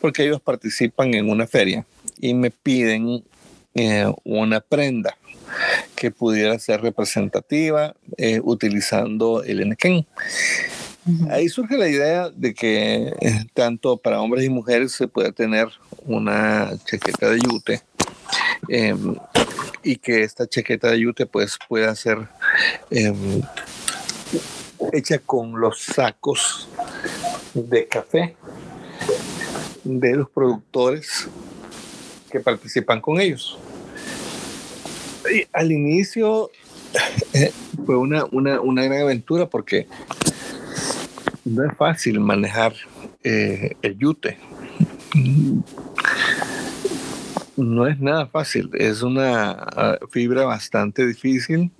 porque 0.00 0.24
ellos 0.24 0.40
participan 0.40 1.14
en 1.14 1.30
una 1.30 1.46
feria 1.46 1.86
y 2.20 2.34
me 2.34 2.50
piden 2.50 3.24
eh, 3.74 4.12
una 4.24 4.60
prenda 4.60 5.16
que 5.94 6.10
pudiera 6.10 6.58
ser 6.58 6.80
representativa 6.82 7.94
eh, 8.16 8.40
utilizando 8.42 9.42
el 9.42 9.60
enequén. 9.60 10.06
Ahí 11.30 11.48
surge 11.48 11.78
la 11.78 11.88
idea 11.88 12.28
de 12.28 12.52
que 12.52 13.14
eh, 13.20 13.44
tanto 13.54 13.96
para 13.96 14.20
hombres 14.20 14.44
y 14.44 14.50
mujeres 14.50 14.92
se 14.92 15.08
puede 15.08 15.32
tener 15.32 15.68
una 16.04 16.70
chaqueta 16.84 17.30
de 17.30 17.38
yute 17.38 17.80
em, 18.68 19.14
y 19.82 19.96
que 19.96 20.22
esta 20.22 20.46
chaqueta 20.46 20.90
de 20.90 21.00
yute 21.00 21.24
pues 21.24 21.56
pueda 21.66 21.94
ser 21.94 22.28
em, 22.90 23.40
hecha 24.92 25.18
con 25.18 25.60
los 25.60 25.80
sacos 25.80 26.68
de 27.54 27.86
café 27.86 28.36
de 29.84 30.16
los 30.16 30.28
productores 30.30 31.28
que 32.30 32.40
participan 32.40 33.00
con 33.00 33.20
ellos. 33.20 33.58
Al 35.52 35.72
inicio 35.72 36.50
eh, 37.32 37.52
fue 37.84 37.96
una, 37.96 38.24
una, 38.24 38.84
gran 38.84 39.02
aventura 39.02 39.46
porque 39.46 39.86
no 41.44 41.64
es 41.64 41.76
fácil 41.76 42.20
manejar 42.20 42.74
eh, 43.24 43.76
el 43.82 43.98
yute. 43.98 44.38
No 47.56 47.86
es 47.86 47.98
nada 47.98 48.26
fácil, 48.26 48.70
es 48.74 49.02
una 49.02 49.50
ah, 49.50 49.98
fibra 50.10 50.44
bastante 50.44 51.06
difícil 51.06 51.72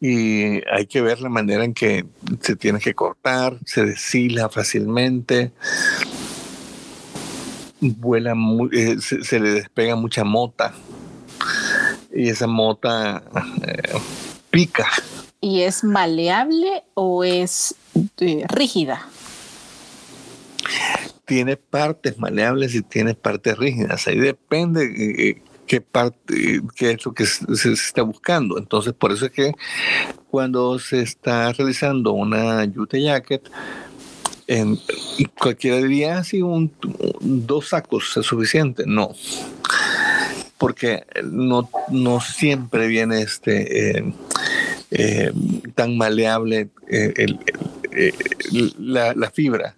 y 0.00 0.62
hay 0.70 0.86
que 0.86 1.02
ver 1.02 1.20
la 1.20 1.28
manera 1.28 1.64
en 1.64 1.74
que 1.74 2.06
se 2.40 2.56
tiene 2.56 2.78
que 2.78 2.94
cortar, 2.94 3.58
se 3.64 3.84
deshila 3.84 4.48
fácilmente, 4.48 5.52
vuela, 7.80 8.34
eh, 8.72 8.96
se, 9.00 9.40
le 9.40 9.50
despega 9.50 9.96
mucha 9.96 10.24
mota 10.24 10.72
y 12.14 12.28
esa 12.28 12.46
mota 12.46 13.22
eh, 13.66 13.98
pica. 14.50 14.88
¿Y 15.40 15.62
es 15.62 15.84
maleable 15.84 16.84
o 16.94 17.24
es 17.24 17.74
eh, 18.20 18.44
rígida? 18.48 19.08
Tiene 21.24 21.56
partes 21.56 22.18
maleables 22.18 22.74
y 22.74 22.82
tiene 22.82 23.14
partes 23.14 23.58
rígidas. 23.58 24.06
Ahí 24.06 24.18
depende 24.18 25.42
qué 25.68 25.80
parte, 25.80 26.60
qué 26.74 26.90
es 26.92 27.04
lo 27.04 27.12
que 27.12 27.26
se, 27.26 27.72
está 27.72 28.02
buscando. 28.02 28.58
Entonces, 28.58 28.92
por 28.94 29.12
eso 29.12 29.26
es 29.26 29.32
que 29.32 29.52
cuando 30.30 30.78
se 30.78 31.02
está 31.02 31.52
realizando 31.52 32.12
una 32.12 32.64
yute 32.64 33.00
jacket, 33.00 33.48
en, 34.48 34.78
cualquiera 35.38 35.76
diría, 35.76 36.18
así, 36.18 36.42
un, 36.42 36.72
dos 37.20 37.68
sacos 37.68 38.16
es 38.16 38.26
suficiente. 38.26 38.84
No. 38.86 39.14
porque 40.56 41.04
no, 41.22 41.70
no 41.90 42.20
siempre 42.20 42.88
viene 42.88 43.20
este 43.20 43.98
eh, 43.98 44.12
eh, 44.90 45.32
tan 45.76 45.96
maleable 45.96 46.70
la, 48.78 49.30
fibra, 49.30 49.76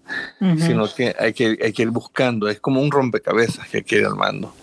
sino 0.59 0.93
que 0.95 1.15
hay, 1.19 1.33
que 1.33 1.59
hay 1.63 1.73
que 1.73 1.83
ir 1.83 1.91
buscando, 1.91 2.49
es 2.49 2.61
como 2.61 2.81
un 2.81 2.91
rompecabezas 2.91 3.69
que 3.69 3.79
hay 3.79 3.83
que 3.83 3.97
ir 3.97 4.07
armando. 4.07 4.55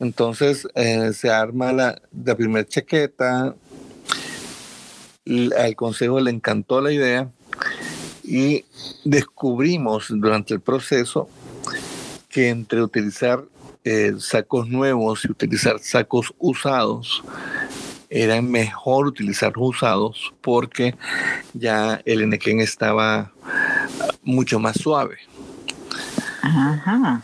Entonces 0.00 0.66
se 1.12 1.30
arma 1.30 1.72
la, 1.72 2.00
la 2.24 2.34
primera 2.34 2.66
chaqueta, 2.66 3.54
al 5.58 5.76
consejo 5.76 6.20
le 6.20 6.30
encantó 6.30 6.80
la 6.80 6.92
idea 6.92 7.30
y 8.22 8.64
descubrimos 9.04 10.06
durante 10.08 10.54
el 10.54 10.60
proceso 10.60 11.28
que 12.28 12.48
entre 12.48 12.82
utilizar 12.82 13.44
eh, 13.84 14.14
sacos 14.18 14.68
nuevos 14.68 15.24
y 15.24 15.30
utilizar 15.30 15.78
sacos 15.78 16.34
usados, 16.38 17.22
era 18.08 18.40
mejor 18.40 19.06
utilizar 19.06 19.52
usados 19.56 20.32
porque 20.40 20.94
ya 21.52 22.00
el 22.04 22.22
enequén 22.22 22.60
estaba 22.60 23.32
mucho 24.22 24.58
más 24.58 24.76
suave. 24.78 25.18
Ajá. 26.42 27.22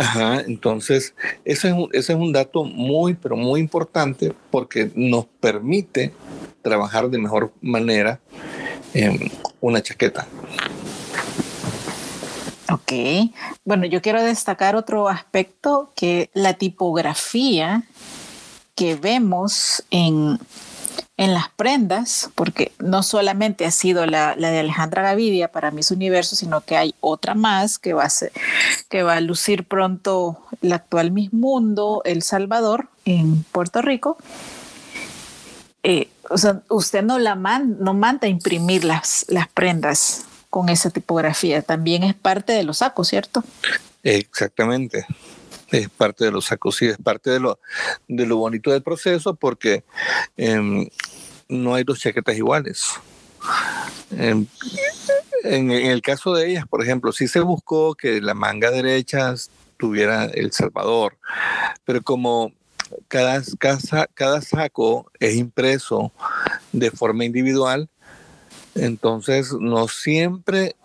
Ajá, 0.00 0.40
entonces 0.40 1.14
ese 1.44 1.74
es, 1.92 2.08
un, 2.08 2.32
dato 2.32 2.64
muy, 2.64 3.12
pero 3.12 3.36
muy 3.36 3.60
importante 3.60 4.32
porque 4.50 4.90
nos 4.94 5.26
permite 5.26 6.14
trabajar 6.62 7.10
de 7.10 7.18
mejor 7.18 7.52
manera 7.60 8.18
una 9.60 9.82
chaqueta. 9.82 10.26
Ok, 12.72 12.92
bueno, 13.66 13.84
yo 13.84 14.00
quiero 14.00 14.22
destacar 14.22 14.74
otro 14.74 15.10
aspecto 15.10 15.92
que 15.94 16.30
la 16.32 16.54
tipografía 16.54 17.82
que 18.74 18.94
vemos 18.94 19.84
en, 19.90 20.38
en 21.20 21.34
las 21.34 21.50
prendas, 21.50 22.30
porque 22.34 22.72
no 22.78 23.02
solamente 23.02 23.66
ha 23.66 23.70
sido 23.70 24.06
la, 24.06 24.34
de 24.36 24.58
Alejandra 24.58 25.02
Gavidia 25.02 25.52
para 25.52 25.70
Miss 25.70 25.90
Universo, 25.90 26.34
sino 26.34 26.62
que 26.62 26.78
hay 26.78 26.94
otra 27.00 27.34
más 27.34 27.78
que 27.78 27.92
va 27.92 28.04
a, 28.04 28.08
ser, 28.08 28.32
que 28.88 29.02
va 29.02 29.16
a 29.16 29.20
lucir 29.20 29.64
pronto 29.64 30.40
la 30.62 30.76
actual 30.76 31.10
Miss 31.10 31.30
Mundo, 31.34 32.00
El 32.06 32.22
Salvador, 32.22 32.88
en 33.04 33.44
Puerto 33.44 33.82
Rico. 33.82 34.16
Eh, 35.82 36.08
o 36.30 36.38
sea, 36.38 36.62
usted 36.70 37.02
no 37.02 37.18
la 37.18 37.34
man, 37.34 37.76
no 37.80 37.92
manda 37.92 38.26
a 38.26 38.30
imprimir 38.30 38.84
las, 38.84 39.26
las 39.28 39.46
prendas 39.48 40.24
con 40.48 40.70
esa 40.70 40.88
tipografía. 40.88 41.60
También 41.60 42.02
es 42.02 42.14
parte 42.14 42.54
de 42.54 42.62
los 42.62 42.78
sacos, 42.78 43.08
¿cierto? 43.08 43.44
Exactamente. 44.02 45.04
Es 45.70 45.88
parte 45.88 46.24
de 46.24 46.32
los 46.32 46.46
sacos, 46.46 46.82
y 46.82 46.86
es 46.86 46.96
parte 46.96 47.30
de 47.30 47.40
lo, 47.40 47.60
de 48.08 48.26
lo 48.26 48.38
bonito 48.38 48.72
del 48.72 48.82
proceso 48.82 49.34
porque 49.34 49.84
em, 50.36 50.88
no 51.50 51.74
hay 51.74 51.84
dos 51.84 52.00
chaquetas 52.00 52.36
iguales. 52.36 52.86
En, 54.10 54.48
el 55.70 56.02
caso 56.02 56.34
de 56.34 56.50
ellas, 56.50 56.64
por 56.68 56.82
ejemplo, 56.82 57.12
sí 57.12 57.28
se 57.28 57.40
buscó 57.40 57.94
que 57.94 58.20
la 58.20 58.34
manga 58.34 58.70
derecha 58.70 59.34
tuviera 59.78 60.26
El 60.26 60.52
Salvador, 60.52 61.16
pero 61.84 62.02
como 62.02 62.52
cada, 63.08 63.42
cada, 63.58 64.06
cada 64.12 64.40
saco 64.42 65.10
es 65.18 65.36
impreso 65.36 66.12
de 66.72 66.90
forma 66.90 67.24
individual, 67.24 67.88
entonces, 68.74 69.52
no 69.52 69.88
siempre 69.88 70.76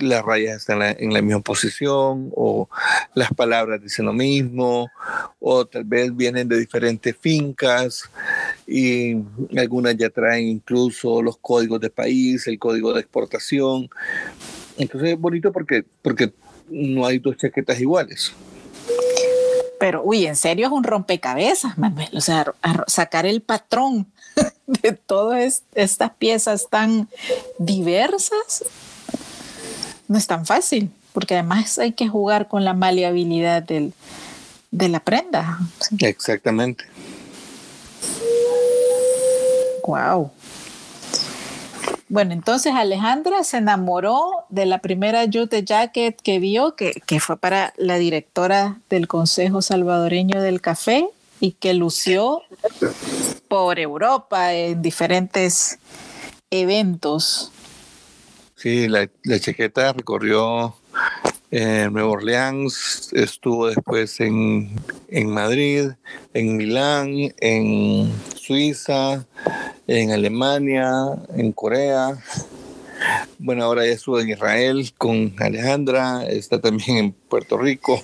las 0.00 0.24
rayas 0.24 0.56
están 0.56 0.82
en 0.82 1.12
la, 1.12 1.22
misma 1.22 1.40
posición 1.40 2.30
o 2.34 2.68
las 3.14 3.32
palabras 3.32 3.82
dicen 3.82 4.06
lo 4.06 4.12
mismo 4.12 4.90
o 5.40 5.66
tal 5.66 5.84
vez 5.84 6.14
vienen 6.14 6.48
de 6.48 6.58
diferentes 6.58 7.16
fincas 7.16 8.10
y 8.66 9.16
algunas 9.56 9.96
ya 9.96 10.10
traen 10.10 10.48
incluso 10.48 11.22
los 11.22 11.36
códigos 11.38 11.80
de 11.80 11.90
país, 11.90 12.46
el 12.46 12.58
código 12.58 12.92
de 12.92 13.00
exportación. 13.00 13.88
Entonces 14.76 15.10
es 15.10 15.18
bonito 15.18 15.52
porque, 15.52 15.84
porque 16.02 16.32
no 16.68 17.06
hay 17.06 17.18
dos 17.18 17.36
chaquetas 17.36 17.80
iguales. 17.80 18.32
Pero, 19.78 20.02
uy, 20.02 20.26
en 20.26 20.34
serio 20.34 20.66
es 20.66 20.72
un 20.72 20.82
rompecabezas, 20.82 21.78
Manuel. 21.78 22.08
O 22.14 22.20
sea, 22.20 22.52
sacar 22.88 23.26
el 23.26 23.42
patrón 23.42 24.10
de 24.66 24.92
todas 24.92 25.62
estas 25.74 26.10
piezas 26.14 26.68
tan 26.68 27.08
diversas 27.58 28.64
no 30.08 30.18
es 30.18 30.26
tan 30.26 30.46
fácil, 30.46 30.90
porque 31.12 31.34
además 31.34 31.78
hay 31.78 31.92
que 31.92 32.08
jugar 32.08 32.48
con 32.48 32.64
la 32.64 32.74
maleabilidad 32.74 33.62
del, 33.62 33.92
de 34.70 34.88
la 34.88 35.00
prenda. 35.00 35.58
Exactamente. 36.00 36.84
Wow. 39.86 40.30
Bueno, 42.10 42.32
entonces 42.32 42.72
Alejandra 42.74 43.44
se 43.44 43.58
enamoró 43.58 44.44
de 44.48 44.64
la 44.64 44.78
primera 44.78 45.24
Jute 45.30 45.62
Jacket 45.64 46.20
que 46.20 46.38
vio, 46.38 46.74
que, 46.74 47.02
que 47.04 47.20
fue 47.20 47.36
para 47.36 47.74
la 47.76 47.96
directora 47.96 48.80
del 48.88 49.08
Consejo 49.08 49.60
Salvadoreño 49.60 50.40
del 50.40 50.62
Café 50.62 51.06
y 51.40 51.52
que 51.52 51.74
lució 51.74 52.42
por 53.48 53.78
Europa 53.78 54.54
en 54.54 54.80
diferentes 54.80 55.78
eventos. 56.50 57.52
Sí, 58.58 58.88
la, 58.88 59.08
chaqueta 59.38 59.92
recorrió 59.92 60.74
eh, 61.52 61.88
Nueva 61.92 62.08
Orleans, 62.08 63.12
estuvo 63.12 63.68
después 63.68 64.18
en, 64.18 64.72
en, 65.06 65.30
Madrid, 65.30 65.90
en 66.34 66.56
Milán, 66.56 67.32
en 67.38 68.12
Suiza, 68.34 69.24
en 69.86 70.10
Alemania, 70.10 70.90
en 71.36 71.52
Corea. 71.52 72.18
Bueno, 73.38 73.62
ahora 73.62 73.86
ya 73.86 73.92
estuvo 73.92 74.18
en 74.18 74.30
Israel 74.30 74.92
con 74.98 75.36
Alejandra, 75.38 76.26
está 76.26 76.60
también 76.60 76.96
en 76.96 77.12
Puerto 77.12 77.58
Rico. 77.58 78.02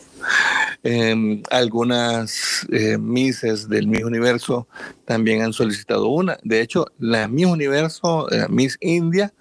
Em, 0.82 1.42
algunas 1.50 2.66
eh, 2.70 2.98
Misses 2.98 3.68
del 3.70 3.86
Miss 3.86 4.04
Universo 4.04 4.68
también 5.06 5.40
han 5.40 5.54
solicitado 5.54 6.08
una. 6.08 6.38
De 6.42 6.60
hecho, 6.60 6.86
la 6.98 7.26
Miss 7.26 7.46
Universo, 7.46 8.30
eh, 8.30 8.46
Miss 8.50 8.76
India, 8.80 9.32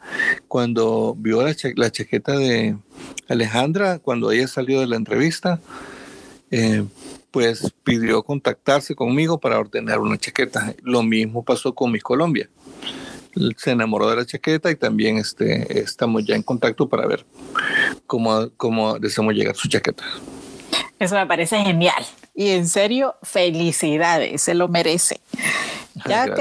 cuando 0.48 1.15
vio 1.17 1.43
la, 1.43 1.54
la, 1.76 1.91
chaqueta 1.91 2.38
de 2.38 2.78
Alejandra, 3.28 4.00
cuando 4.00 4.32
ella 4.32 4.48
salió 4.48 4.80
de 4.80 4.88
la 4.88 4.96
entrevista, 4.96 5.60
eh, 6.50 6.86
pues 7.30 7.74
pidió 7.84 8.24
contactarse 8.24 8.96
conmigo 8.96 9.38
para 9.38 9.60
ordenar 9.60 10.00
una 10.00 10.17
chaqueta. 10.17 10.74
Lo 10.82 11.04
mismo 11.04 11.43
pasó 11.43 11.76
con 11.76 11.91
Miss 11.91 12.04
Colombia. 12.04 12.50
Se 13.58 13.72
enamoró 13.72 14.10
de 14.10 14.15
la 14.15 14.26
chaqueta 14.26 14.72
y 14.72 14.76
también 14.76 15.17
este, 15.17 15.82
estamos 15.82 16.24
ya 16.26 16.36
en 16.36 16.43
contacto 16.43 16.88
para 16.88 17.05
ver 17.08 17.26
cómo, 18.05 18.49
cómo 18.55 18.97
deseamos 18.99 19.34
llegar 19.34 19.55
su 19.55 19.68
chaqueta. 19.68 20.05
Eso 21.04 21.16
me 21.16 21.28
parece 21.28 21.58
genial. 21.58 22.01
Y 22.34 22.51
en 22.51 22.66
serio, 22.66 23.16
felicidades, 23.24 24.41
se 24.41 24.54
lo 24.54 24.70
merece. 24.70 25.20
Ya, 26.08 26.34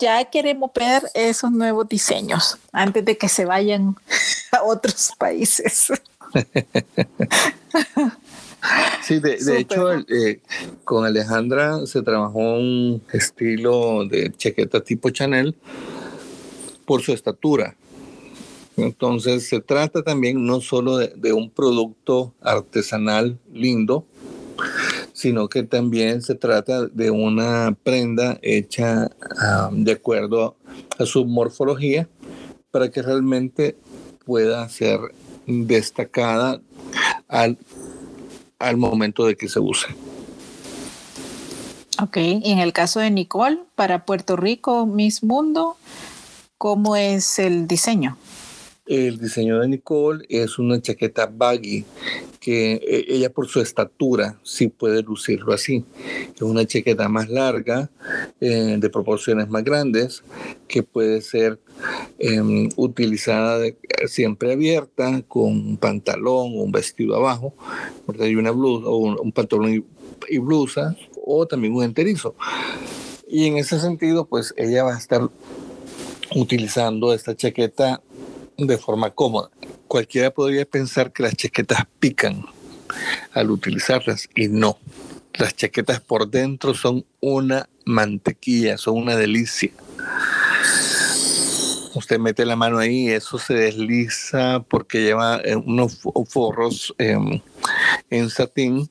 ya 0.00 0.24
queremos 0.24 0.72
ver 0.74 1.04
esos 1.14 1.52
nuevos 1.52 1.88
diseños 1.88 2.58
antes 2.72 3.04
de 3.04 3.16
que 3.16 3.28
se 3.28 3.44
vayan 3.44 3.94
a 4.52 4.64
otros 4.64 5.12
países. 5.16 5.92
Sí, 9.02 9.20
de, 9.20 9.38
hecho, 9.58 9.94
eh, 9.94 10.40
con 10.84 11.06
Alejandra 11.06 11.86
se 11.86 12.02
trabajó 12.02 12.40
un 12.40 13.02
estilo 13.10 14.04
de 14.04 14.30
chaqueta 14.36 14.84
tipo 14.84 15.08
Chanel 15.08 15.56
por 16.84 17.00
su 17.00 17.14
estatura. 17.14 17.74
Entonces 18.76 19.48
se 19.48 19.60
trata 19.60 20.02
también 20.02 20.46
no 20.46 20.60
solo 20.60 20.96
de, 20.96 21.32
un 21.32 21.50
producto 21.50 22.34
artesanal 22.40 23.38
lindo, 23.52 24.06
sino 25.12 25.48
que 25.48 25.62
también 25.62 26.22
se 26.22 26.34
trata 26.34 26.86
de 26.86 27.10
una 27.10 27.76
prenda 27.82 28.38
hecha 28.42 29.10
de 29.72 29.92
acuerdo 29.92 30.56
a 30.98 31.06
su 31.06 31.24
morfología 31.24 32.08
para 32.70 32.90
que 32.90 33.02
realmente 33.02 33.76
pueda 34.24 34.68
ser 34.68 35.00
destacada 35.46 36.60
al, 37.28 37.58
al 38.58 38.76
momento 38.76 39.26
de 39.26 39.36
que 39.36 39.48
se 39.48 39.60
use. 39.60 39.88
Ok, 42.02 42.16
y 42.16 42.50
en 42.50 42.60
el 42.60 42.72
caso 42.72 43.00
de 43.00 43.10
Nicole, 43.10 43.58
para 43.74 44.06
Puerto 44.06 44.36
Rico, 44.36 44.86
Miss 44.86 45.22
Mundo, 45.22 45.76
¿cómo 46.56 46.96
es 46.96 47.38
el 47.38 47.66
diseño? 47.66 48.16
El 48.90 49.18
diseño 49.18 49.60
de 49.60 49.68
Nicole 49.68 50.26
es 50.28 50.58
una 50.58 50.82
chaqueta 50.82 51.30
baggy 51.32 51.84
que 52.40 52.72
eh, 52.72 53.04
ella 53.06 53.30
por 53.32 53.46
su 53.46 53.60
estatura 53.60 54.40
sí 54.42 54.66
puede 54.66 55.00
lucirlo 55.02 55.52
así. 55.52 55.84
Es 56.34 56.42
una 56.42 56.66
chaqueta 56.66 57.08
más 57.08 57.28
larga, 57.28 57.88
eh, 58.40 58.78
de 58.80 58.90
proporciones 58.90 59.48
más 59.48 59.62
grandes, 59.62 60.24
que 60.66 60.82
puede 60.82 61.20
ser 61.20 61.60
em, 62.18 62.68
utilizada 62.74 63.64
siempre 64.08 64.54
abierta 64.54 65.22
con 65.28 65.52
un 65.52 65.76
pantalón 65.76 66.56
o 66.56 66.62
un 66.64 66.72
vestido 66.72 67.14
abajo, 67.14 67.54
hay 68.18 68.34
una 68.34 68.50
blusa 68.50 68.88
o 68.88 68.96
un, 69.22 69.30
pantalón 69.30 69.84
y 70.28 70.38
blusa 70.38 70.96
o 71.24 71.46
también 71.46 71.76
un 71.76 71.84
enterizo. 71.84 72.34
Y 73.28 73.46
en 73.46 73.56
ese 73.56 73.78
sentido, 73.78 74.26
pues 74.26 74.52
ella 74.56 74.82
va 74.82 74.96
a 74.96 74.98
estar 74.98 75.30
utilizando 76.34 77.14
esta 77.14 77.36
chaqueta 77.36 78.02
de 78.66 78.78
forma 78.78 79.10
cómoda. 79.10 79.50
Cualquiera 79.88 80.30
podría 80.30 80.64
pensar 80.64 81.12
que 81.12 81.22
las 81.22 81.34
chaquetas 81.34 81.84
pican 81.98 82.44
al 83.32 83.50
utilizarlas 83.50 84.28
y 84.34 84.48
no. 84.48 84.78
Las 85.34 85.54
chaquetas 85.54 86.00
por 86.00 86.28
dentro 86.28 86.74
son 86.74 87.04
una 87.20 87.68
mantequilla, 87.84 88.78
son 88.78 88.96
una 88.96 89.16
delicia. 89.16 89.70
Usted 91.94 92.18
mete 92.18 92.44
la 92.44 92.56
mano 92.56 92.78
ahí, 92.78 93.08
eso 93.08 93.38
se 93.38 93.54
desliza 93.54 94.60
porque 94.60 95.02
lleva 95.02 95.40
eh, 95.44 95.56
unos 95.56 95.98
forros 96.28 96.94
em, 96.98 97.40
en 98.10 98.30
satín 98.30 98.88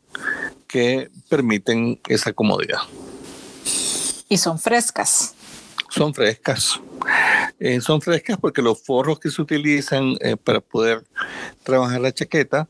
que 0.67 1.09
permiten 1.29 1.99
esa 2.07 2.33
comodidad. 2.33 2.79
Y 4.27 4.37
son 4.37 4.59
frescas. 4.59 5.33
Son 5.89 6.13
frescas. 6.13 6.79
Eh, 7.59 7.81
son 7.81 8.01
frescas 8.01 8.37
porque 8.37 8.61
los 8.61 8.81
forros 8.81 9.19
que 9.19 9.29
se 9.29 9.41
utilizan 9.41 10.15
eh, 10.21 10.37
para 10.37 10.61
poder 10.61 11.03
trabajar 11.63 11.99
la 11.99 12.13
chaqueta 12.13 12.69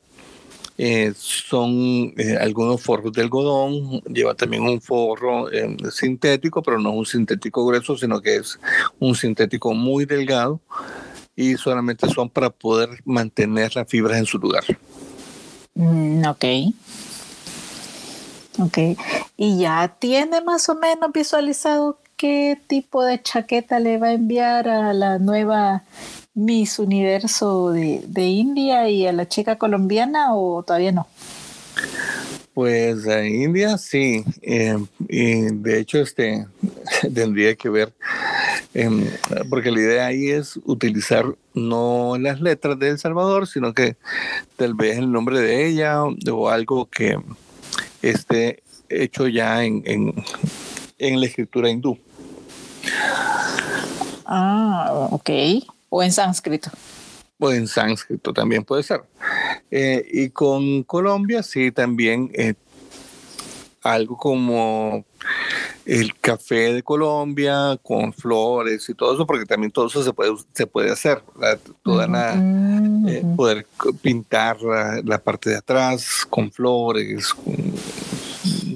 eh, 0.80 1.14
son 1.16 2.14
algunos 2.40 2.82
forros 2.82 3.12
de 3.12 3.22
algodón, 3.22 4.02
lleva 4.04 4.34
también 4.34 4.64
un 4.64 4.82
forro 4.82 5.48
sintético, 5.92 6.64
pero 6.64 6.80
no 6.80 6.92
un 6.92 7.06
sintético 7.06 7.66
grueso, 7.66 7.98
sino 7.98 8.22
que 8.22 8.38
es 8.38 8.58
un 8.98 9.14
sintético 9.14 9.74
muy 9.74 10.06
delgado 10.06 10.62
y 11.36 11.56
solamente 11.56 12.10
son 12.10 12.30
para 12.30 12.50
poder 12.50 13.02
mantener 13.04 13.76
las 13.76 13.88
fibras 13.90 14.18
en 14.18 14.26
su 14.26 14.38
lugar. 14.38 14.64
Mm, 15.74 16.26
ok. 16.26 16.46
Ok. 18.60 18.78
¿Y 19.38 19.60
ya 19.60 19.96
tiene 20.00 20.42
más 20.42 20.68
o 20.70 20.76
menos 20.76 21.12
visualizado 21.14 22.00
qué 22.20 22.60
tipo 22.68 23.06
de 23.06 23.22
chaqueta 23.22 23.80
le 23.80 23.98
va 23.98 24.08
a 24.08 24.14
enviar 24.14 24.68
a 24.68 24.92
la 24.92 25.20
nueva 25.20 25.86
Miss 26.34 26.78
Universo 26.78 27.72
de, 27.72 28.26
India 28.28 28.90
y 28.90 29.08
a 29.08 29.14
la 29.14 29.30
chica 29.30 29.58
colombiana 29.58 30.36
o 30.36 30.62
todavía 30.62 30.92
no? 30.92 31.08
Pues 32.54 33.08
a 33.08 33.26
India 33.26 33.78
sí, 33.78 34.26
eh, 34.42 34.78
y 35.08 35.44
de 35.44 35.80
hecho 35.80 36.00
este 36.00 36.46
tendría 37.14 37.56
que 37.56 37.70
ver, 37.70 37.94
em, 38.74 39.06
porque 39.50 39.72
la 39.72 39.80
idea 39.80 40.08
ahí 40.08 40.28
es 40.28 40.60
utilizar 40.66 41.26
no 41.54 42.18
las 42.20 42.42
letras 42.42 42.78
de 42.80 42.90
El 42.90 43.00
Salvador, 43.00 43.48
sino 43.48 43.74
que 43.74 43.96
tal 44.58 44.74
vez 44.74 44.98
el 44.98 45.10
nombre 45.10 45.40
de 45.40 45.68
ella 45.68 46.04
o, 46.04 46.50
algo 46.50 46.86
que 46.88 47.18
esté 48.02 48.62
hecho 48.90 49.30
ya 49.30 49.64
en, 49.64 49.84
en 49.86 51.20
la 51.22 51.26
escritura 51.26 51.70
hindú. 51.70 51.98
Ah, 54.26 55.08
ok. 55.12 55.30
O 55.90 56.04
en 56.04 56.12
sánscrito. 56.12 56.70
O 57.40 57.52
en 57.52 57.68
sánscrito 57.68 58.34
también 58.34 58.64
puede 58.64 58.84
ser. 58.84 59.02
Eh, 59.72 60.06
y 60.12 60.30
con 60.30 60.84
Colombia 60.84 61.42
sí 61.42 61.72
también 61.72 62.30
eh, 62.34 62.54
algo 63.82 64.18
como 64.18 65.06
el 65.86 66.16
café 66.20 66.74
de 66.74 66.84
Colombia 66.84 67.80
con 67.82 68.14
flores 68.14 68.88
y 68.90 68.94
todo 68.94 69.14
eso, 69.14 69.26
porque 69.26 69.46
también 69.46 69.72
todo 69.72 69.88
eso 69.88 70.04
se 70.04 70.14
puede, 70.14 70.34
se 70.54 70.68
puede 70.68 70.92
hacer. 70.92 71.24
toda 71.84 72.36
eh, 73.08 73.24
poder 73.36 73.66
pintar 74.02 74.58
la, 74.62 75.18
parte 75.18 75.50
de 75.50 75.58
atrás 75.58 76.28
con 76.30 76.52
flores, 76.52 77.34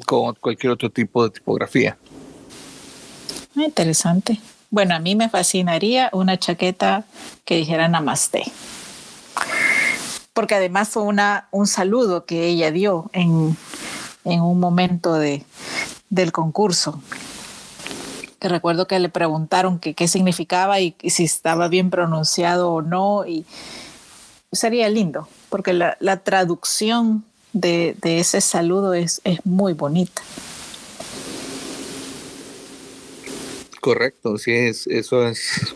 con 0.06 0.34
cualquier 0.36 0.74
otro 0.74 0.90
tipo 0.90 1.24
de 1.24 1.30
tipografía. 1.30 1.98
Ah, 3.56 3.64
interesante. 3.64 4.40
Bueno, 4.72 4.96
a 4.96 5.00
mí 5.00 5.16
me 5.16 5.30
fascinaría 5.30 6.10
una 6.14 6.38
chaqueta 6.40 7.06
que 7.46 7.58
dijera 7.58 7.88
Namaste. 7.88 8.44
Porque 10.34 10.56
además 10.56 10.90
fue 10.90 11.04
una, 11.04 11.48
un 11.52 11.68
saludo 11.68 12.26
que 12.26 12.48
ella 12.48 12.72
dio 12.72 13.12
en, 13.14 13.56
un 14.24 14.60
momento 14.60 15.14
de, 15.14 15.46
del 16.10 16.32
concurso. 16.32 17.04
Que 18.40 18.50
recuerdo 18.50 18.88
que 18.88 18.98
le 18.98 19.10
preguntaron 19.10 19.78
qué 19.78 20.08
significaba 20.08 20.80
y, 20.80 20.96
si 21.08 21.26
estaba 21.26 21.68
bien 21.68 21.92
pronunciado 21.92 22.72
o 22.72 22.82
no. 22.82 23.28
Y 23.28 23.46
sería 24.52 24.90
lindo, 24.90 25.28
porque 25.50 25.74
la, 25.74 26.18
traducción 26.24 27.24
de, 27.54 27.96
ese 28.02 28.42
saludo 28.42 28.96
es, 28.96 29.22
es 29.24 29.46
muy 29.46 29.74
bonita. 29.74 30.24
Correcto, 33.84 34.38
sí, 34.38 34.54
es, 34.54 34.88
eso 34.88 35.28
es 35.28 35.76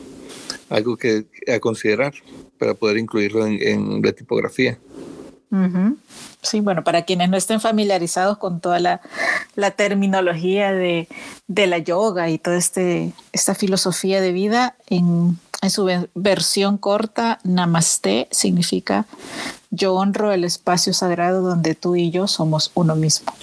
algo 0.70 0.96
que 0.96 1.26
a 1.54 1.60
considerar 1.60 2.14
para 2.58 2.74
poder 2.74 2.96
incluirlo 2.98 3.46
en, 3.46 4.02
la 4.02 4.14
tipografía. 4.14 4.78
Sí, 6.42 6.62
bueno, 6.62 6.86
para 6.86 7.02
quienes 7.02 7.30
no 7.30 7.36
estén 7.36 7.60
familiarizados 7.60 8.38
con 8.38 8.62
toda 8.62 8.80
la, 8.80 9.02
terminología 9.72 10.72
de, 10.72 11.10
la 11.50 11.80
yoga 11.80 12.30
y 12.30 12.38
toda 12.38 12.56
este, 12.56 13.12
esta 13.34 13.56
filosofía 13.56 14.22
de 14.22 14.32
vida, 14.32 14.78
en, 14.88 15.38
en 15.62 15.70
su 15.70 16.08
versión 16.16 16.78
corta, 16.78 17.40
Namaste 17.44 18.30
significa 18.32 19.06
yo 19.70 19.96
honro 19.96 20.32
el 20.32 20.46
espacio 20.46 20.94
sagrado 20.94 21.42
donde 21.42 21.76
tú 21.76 21.98
y 21.98 22.10
yo 22.10 22.28
somos 22.28 22.72
uno 22.74 22.96
mismo. 22.96 23.34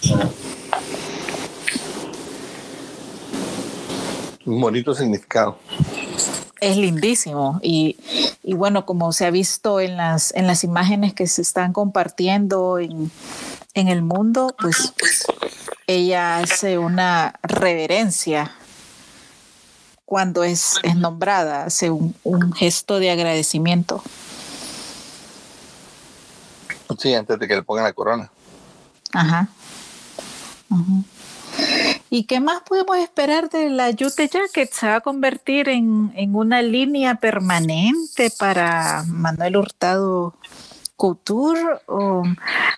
Bonito 4.45 4.95
significado. 4.95 5.59
Es 6.61 6.77
lindísimo 6.77 7.61
y, 7.63 7.97
bueno, 8.43 8.87
como 8.87 9.13
se 9.13 9.27
ha 9.27 9.31
visto 9.31 9.81
en 9.81 9.97
las, 9.97 10.33
en 10.35 10.47
las 10.47 10.65
imágenes 10.65 11.13
que 11.13 11.27
se 11.27 11.43
están 11.43 11.73
compartiendo 11.73 12.79
en, 12.79 13.11
el 13.75 14.03
mundo, 14.03 14.55
pues 14.59 14.95
ella 15.87 16.39
hace 16.39 16.79
una 16.79 17.39
reverencia 17.43 18.53
cuando 20.05 20.45
es, 20.45 20.77
nombrada, 20.97 21.65
hace 21.65 21.91
un, 21.91 22.15
gesto 22.55 22.99
de 22.99 23.11
agradecimiento. 23.11 24.03
Sí, 26.99 27.15
antes 27.15 27.39
de 27.39 27.49
que 27.49 27.57
le 27.57 27.63
pongan 27.63 27.85
la 27.85 27.93
corona. 27.93 28.31
Ajá. 29.13 29.49
¿Y 32.15 32.27
qué 32.27 32.39
más 32.39 32.63
podemos 32.63 32.97
esperar 32.99 33.51
de 33.51 33.71
la 33.71 33.91
Yute 33.91 34.29
Jacket? 34.29 34.71
¿Se 34.71 34.87
va 34.87 34.95
a 34.95 35.01
convertir 35.01 35.69
en, 35.69 36.13
una 36.33 36.63
línea 36.63 37.17
permanente 37.17 38.31
para 38.39 39.03
Manuel 39.09 39.57
Hurtado 39.57 40.33
Couture? 40.95 41.81
¿O 41.87 42.23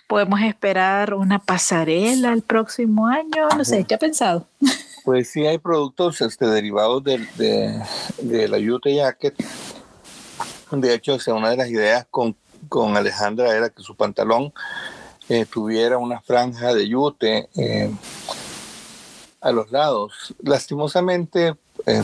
podemos 0.07 0.41
esperar 0.41 1.13
una 1.13 1.37
pasarela 1.37 2.33
el 2.33 2.41
próximo 2.41 3.05
año? 3.05 3.47
No 3.55 3.63
sé, 3.63 3.83
¿qué 3.83 3.93
ha 3.93 3.99
pensado? 3.99 4.47
Pues 5.05 5.29
sí, 5.29 5.45
hay 5.45 5.59
productos 5.59 6.19
este, 6.19 6.47
derivados 6.47 7.03
de, 7.03 7.79
la 8.49 8.57
Yute 8.57 8.95
Jacket. 8.95 9.35
De 10.71 10.93
hecho, 10.95 11.15
una 11.27 11.51
de 11.51 11.57
las 11.57 11.69
ideas 11.69 12.07
con, 12.09 12.35
Alejandra 12.97 13.55
era 13.55 13.69
que 13.69 13.83
su 13.83 13.95
pantalón 13.95 14.51
eh, 15.29 15.45
tuviera 15.45 15.99
una 15.99 16.21
franja 16.21 16.73
de 16.73 16.89
yute. 16.89 17.47
Eh, 17.55 17.89
a 19.41 19.51
los 19.51 19.71
lados. 19.71 20.33
Lastimosamente, 20.41 21.55
eh, 21.85 22.03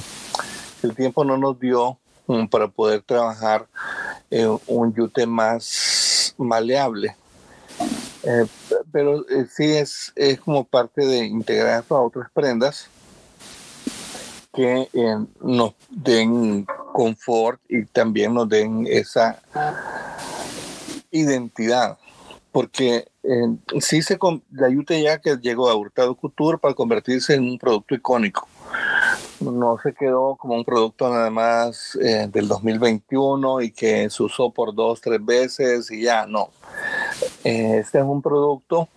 el 0.81 0.95
tiempo 0.95 1.23
no 1.23 1.37
nos 1.37 1.59
dio 1.59 1.97
um, 2.27 2.47
para 2.47 2.67
poder 2.67 3.01
trabajar 3.01 3.67
eh, 4.29 4.47
un 4.67 4.93
yute 4.93 5.25
más 5.25 6.33
maleable. 6.37 7.15
Eh, 8.23 8.45
pero 8.91 9.25
sí 9.53 9.65
es, 9.65 10.13
es 10.15 10.39
como 10.39 10.63
parte 10.63 11.05
de 11.05 11.25
integrar 11.25 11.83
a 11.89 11.95
otras 11.95 12.29
prendas 12.31 12.87
que 14.53 14.87
nos 15.41 15.73
den 15.89 16.65
confort 16.93 17.59
y 17.67 17.85
también 17.85 18.35
nos 18.35 18.47
den 18.47 18.85
esa 18.87 19.41
identidad 21.09 21.97
porque 22.53 23.07
eh, 23.23 23.57
sí 23.81 24.03
se 24.03 24.17
la 24.51 24.69
Yute 24.69 25.01
ya 25.01 25.17
que 25.17 25.37
llegó 25.37 25.69
a 25.69 25.75
Hurtado 25.75 26.15
Couture 26.15 26.59
para 26.59 26.75
convertirse 26.75 27.33
en 27.33 27.45
un 27.45 27.57
producto 27.57 27.95
icónico. 27.95 28.47
No 29.39 29.77
se 29.81 29.93
quedó 29.93 30.35
como 30.35 30.53
un 30.53 30.63
producto 30.63 31.09
nada 31.09 31.31
más 31.31 31.97
eh, 32.01 32.29
del 32.31 32.47
2021 32.47 33.61
y 33.61 33.71
que 33.71 34.07
se 34.11 34.21
usó 34.21 34.51
por 34.51 34.75
dos, 34.75 35.01
tres 35.01 35.25
veces 35.25 35.89
y 35.89 36.03
ya, 36.03 36.27
no. 36.27 36.51
Eh, 37.43 37.79
este 37.79 37.97
es 37.97 38.05
un 38.05 38.21
producto 38.21 38.87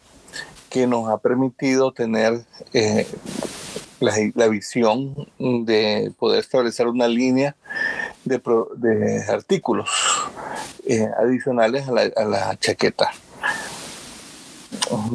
que 0.69 0.87
nos 0.87 1.09
ha 1.09 1.17
permitido 1.17 1.93
tener 1.93 2.45
la, 4.01 4.13
la, 4.35 4.49
visión 4.49 5.15
de 5.39 6.13
poder 6.19 6.41
establecer 6.41 6.89
una 6.89 7.09
línea 7.09 7.57
de, 8.25 8.43
de 8.77 9.25
artículos 9.31 9.89
adicionales 11.19 11.87
la, 11.87 12.03
a 12.15 12.25
la 12.25 12.57
chaqueta. 12.59 13.11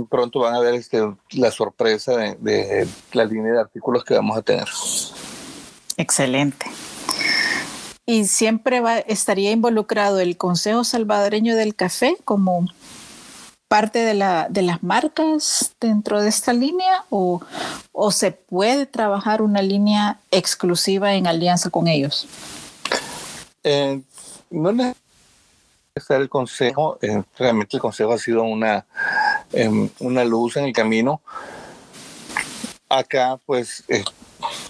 Pronto 0.10 0.40
van 0.40 0.56
a 0.56 0.60
ver 0.60 0.74
este, 0.76 1.02
la 1.32 1.52
sorpresa 1.52 2.16
de, 2.18 2.88
la 3.14 3.26
línea 3.26 3.54
de 3.54 3.60
artículos 3.60 4.04
que 4.04 4.14
vamos 4.14 4.38
a 4.38 4.42
tener. 4.42 4.68
Excelente. 5.98 6.66
¿Y 8.06 8.26
siempre 8.26 8.82
va, 8.82 9.00
estaría 9.00 9.52
involucrado 9.52 10.20
el 10.20 10.38
Consejo 10.38 10.84
Salvadoreño 10.84 11.56
del 11.56 11.76
Café 11.76 12.18
como 12.26 12.66
parte 13.68 14.00
de, 14.00 14.14
la, 14.14 14.48
de 14.50 14.64
las 14.64 14.84
marcas 14.84 15.74
dentro 15.80 16.22
de 16.22 16.28
esta 16.28 16.52
línea 16.52 17.06
o, 17.10 17.42
o 17.94 18.12
se 18.12 18.32
puede 18.32 18.86
trabajar 18.86 19.42
una 19.42 19.62
línea 19.62 20.20
exclusiva 20.30 21.14
en 21.14 21.26
alianza 21.26 21.70
con 21.70 21.88
ellos? 21.88 22.28
Eh, 23.64 24.02
no 24.50 24.72
necesariamente 24.72 25.02
el 26.10 26.30
consejo, 26.30 26.98
eh, 27.02 27.24
realmente 27.38 27.78
el 27.78 27.82
consejo 27.82 28.14
ha 28.14 28.18
sido 28.18 28.44
una, 28.44 28.86
una 30.00 30.24
luz 30.24 30.58
en 30.58 30.66
el 30.66 30.74
camino. 30.74 31.22
Acá, 32.90 33.40
pues, 33.46 33.84
eh, 33.88 34.04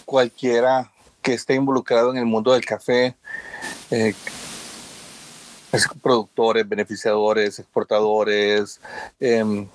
cualquiera 0.06 0.92
que 1.22 1.34
esté 1.34 1.56
involucrado 1.56 2.12
en 2.12 2.18
el 2.18 2.26
mundo 2.26 2.54
del 2.54 2.66
café, 2.66 3.16
eh, 3.90 4.14
productores, 6.02 6.68
beneficiadores, 6.68 7.60
exportadores, 7.60 8.80
em, 9.20 9.68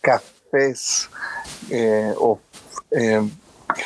cafés 0.00 1.08
eh, 1.70 2.14
o 2.16 2.40
em, 2.90 3.30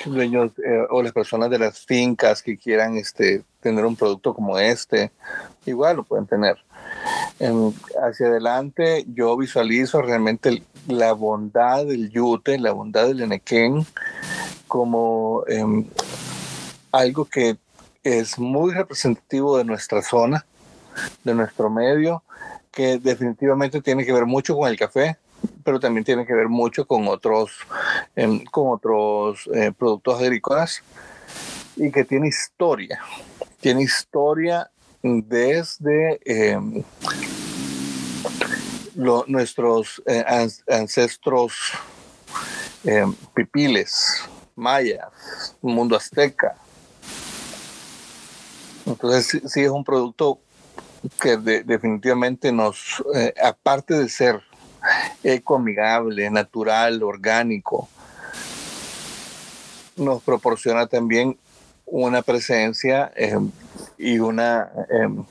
dueños 0.04 0.52
eh, 0.58 0.86
o 0.90 1.02
las 1.02 1.12
personas 1.12 1.50
de 1.50 1.58
las 1.58 1.78
fincas 1.80 2.42
que 2.42 2.56
quieran 2.56 2.96
este, 2.96 3.42
tener 3.60 3.84
un 3.84 3.96
producto 3.96 4.34
como 4.34 4.58
este, 4.58 5.12
igual 5.66 5.96
lo 5.96 6.04
pueden 6.04 6.26
tener. 6.26 6.56
Em, 7.38 7.72
hacia 8.02 8.26
adelante 8.26 9.04
yo 9.08 9.36
visualizo 9.36 10.02
realmente 10.02 10.62
la 10.86 11.12
bondad 11.12 11.84
del 11.86 12.10
yute, 12.10 12.58
la 12.58 12.72
bondad 12.72 13.06
del 13.08 13.22
enequén 13.22 13.86
como 14.68 15.44
algo 16.92 17.24
que 17.24 17.56
es 18.04 18.38
muy 18.38 18.72
representativo 18.72 19.56
de 19.58 19.64
nuestra 19.64 20.02
zona, 20.02 20.44
de 21.24 21.34
nuestro 21.34 21.70
medio, 21.70 22.22
que 22.70 22.98
definitivamente 22.98 23.80
tiene 23.80 24.04
que 24.04 24.12
ver 24.12 24.26
mucho 24.26 24.56
con 24.56 24.68
el 24.68 24.78
café, 24.78 25.16
pero 25.64 25.80
también 25.80 26.04
tiene 26.04 26.26
que 26.26 26.34
ver 26.34 26.48
mucho 26.48 26.86
con 26.86 27.08
otros, 27.08 27.52
em, 28.16 28.44
con 28.44 28.68
otros 28.68 29.48
eh, 29.54 29.72
productos 29.76 30.20
agrícolas 30.20 30.82
y 31.76 31.90
que 31.90 32.04
tiene 32.04 32.28
historia. 32.28 33.00
Tiene 33.60 33.82
historia 33.82 34.70
desde 35.02 36.20
em, 36.24 36.82
nuestros 39.26 40.02
eh, 40.06 40.24
ancestros 40.68 41.72
em, 42.84 43.14
pipiles, 43.34 44.24
mayas, 44.54 45.56
mundo 45.60 45.96
azteca, 45.96 46.56
entonces 48.86 49.42
sí, 49.50 49.62
es 49.62 49.70
un 49.70 49.84
producto 49.84 50.40
que 51.20 51.36
definitivamente 51.36 52.52
nos, 52.52 53.02
eh, 53.14 53.34
aparte 53.42 53.94
de 53.94 54.08
ser 54.08 54.42
ecoamigable, 55.22 56.30
natural, 56.30 57.02
orgánico, 57.02 57.88
nos 59.96 60.22
proporciona 60.22 60.86
también 60.86 61.38
una 61.86 62.22
presencia 62.22 63.12
em, 63.14 63.50
y 63.98 64.18
una, 64.18 64.70
em, 64.90 65.24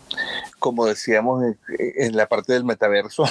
como 0.60 0.86
decíamos 0.86 1.44
en, 1.78 2.16
la 2.16 2.28
parte 2.28 2.54
del 2.54 2.64
metaverso, 2.64 3.26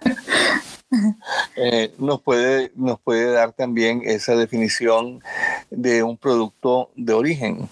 eh, 1.56 1.92
nos, 1.98 2.22
puede, 2.22 2.72
nos 2.76 3.00
puede 3.00 3.30
dar 3.32 3.52
también 3.52 4.02
esa 4.04 4.34
definición 4.36 5.22
de 5.70 6.02
un 6.02 6.16
producto 6.16 6.90
de 6.96 7.12
origen. 7.12 7.68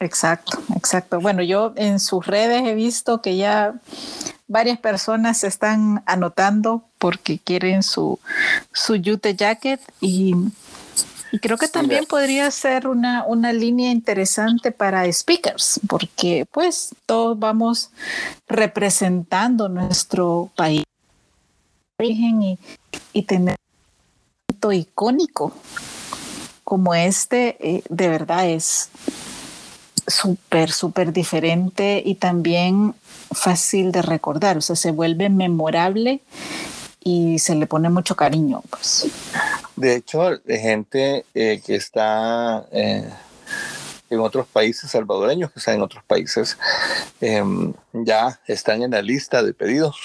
Exacto, 0.00 0.62
exacto. 0.76 1.20
Bueno, 1.20 1.42
yo 1.42 1.72
en 1.76 1.98
sus 1.98 2.26
redes 2.26 2.62
he 2.64 2.74
visto 2.74 3.20
que 3.20 3.36
ya 3.36 3.74
varias 4.46 4.78
personas 4.78 5.38
se 5.38 5.48
están 5.48 6.02
anotando 6.06 6.84
porque 6.98 7.38
quieren 7.38 7.82
su, 7.82 8.20
su 8.72 8.94
Yute 8.94 9.34
Jacket 9.34 9.80
y, 10.00 10.34
creo 11.42 11.58
que 11.58 11.68
también 11.68 12.06
podría 12.06 12.50
ser 12.52 12.86
una, 12.86 13.24
una 13.24 13.52
línea 13.52 13.90
interesante 13.90 14.70
para 14.70 15.12
speakers, 15.12 15.80
porque 15.88 16.46
pues 16.50 16.94
todos 17.04 17.38
vamos 17.38 17.90
representando 18.46 19.68
nuestro 19.68 20.50
país 20.56 20.84
origen 21.98 22.42
y, 22.42 22.58
y 23.12 23.22
tener 23.22 23.56
un 24.62 24.72
icónico 24.72 25.52
como 26.62 26.94
este, 26.94 27.56
eh, 27.60 27.82
de 27.88 28.08
verdad 28.08 28.48
es 28.48 28.90
súper, 30.08 30.70
súper 30.72 31.12
diferente 31.12 32.02
y 32.04 32.16
también 32.16 32.94
fácil 33.32 33.92
de 33.92 34.02
recordar, 34.02 34.58
o 34.58 34.60
sea, 34.60 34.76
se 34.76 34.90
vuelve 34.90 35.28
memorable 35.28 36.20
y 37.00 37.38
se 37.38 37.54
le 37.54 37.66
pone 37.66 37.88
mucho 37.90 38.16
cariño. 38.16 38.62
Pues. 38.70 39.06
De 39.76 39.96
hecho, 39.96 40.30
gente 40.46 41.24
eh, 41.34 41.60
que 41.64 41.76
está 41.76 42.66
eh, 42.72 43.08
en 44.10 44.20
otros 44.20 44.46
países, 44.46 44.90
salvadoreños 44.90 45.52
que 45.52 45.58
están 45.58 45.74
en 45.76 45.82
otros 45.82 46.02
países, 46.04 46.58
em, 47.20 47.72
ya 47.92 48.40
están 48.46 48.82
en 48.82 48.92
la 48.92 49.02
lista 49.02 49.42
de 49.42 49.54
pedidos, 49.54 49.96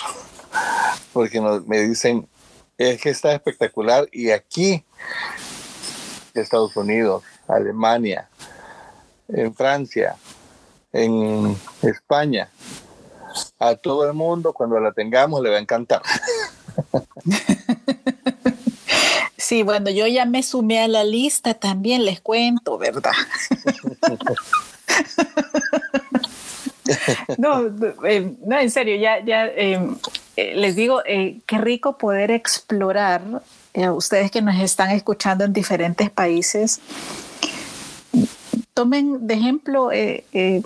porque 1.14 1.42
me 1.42 1.82
dicen, 1.82 2.28
es 2.78 3.02
que 3.02 3.10
está 3.10 3.34
espectacular 3.34 4.08
y 4.12 4.32
aquí, 4.32 4.84
Estados 6.34 6.76
Unidos, 6.76 7.24
Alemania, 7.48 8.30
en 9.28 9.54
Francia, 9.54 10.16
en 10.92 11.58
España. 11.82 12.50
A 13.58 13.76
todo 13.76 14.08
el 14.08 14.14
mundo, 14.14 14.54
cuando 14.54 14.80
la 14.80 14.92
tengamos, 14.92 15.42
le 15.42 15.50
va 15.50 15.58
a 15.58 15.60
encantar. 15.60 16.04
Sí, 19.44 19.62
bueno, 19.62 19.90
yo 19.90 20.08
ya 20.08 20.26
me 20.26 20.42
sumé 20.42 20.80
a 20.80 20.88
la 20.88 21.04
lista 21.04 21.54
también, 21.54 22.06
les 22.06 22.22
cuento, 22.22 22.78
¿verdad? 22.78 23.12
no, 27.38 27.66
eh, 28.06 28.34
no, 28.46 28.58
en 28.58 28.72
serio, 28.72 28.96
ya, 28.96 29.24
ya 29.24 29.48
eh, 29.48 29.86
eh, 30.38 30.56
les 30.56 30.78
digo, 30.78 31.02
qué 31.04 31.58
rico 31.58 31.98
poder 31.98 32.32
explorar, 32.32 33.22
ustedes 33.94 34.32
que 34.32 34.42
nos 34.42 34.56
están 34.62 34.92
escuchando 34.92 35.44
en 35.44 35.52
diferentes 35.52 36.10
países, 36.10 36.80
tomen 38.74 39.28
de 39.28 39.34
ejemplo 39.34 39.92
eh, 39.92 40.26
eh, 40.34 40.62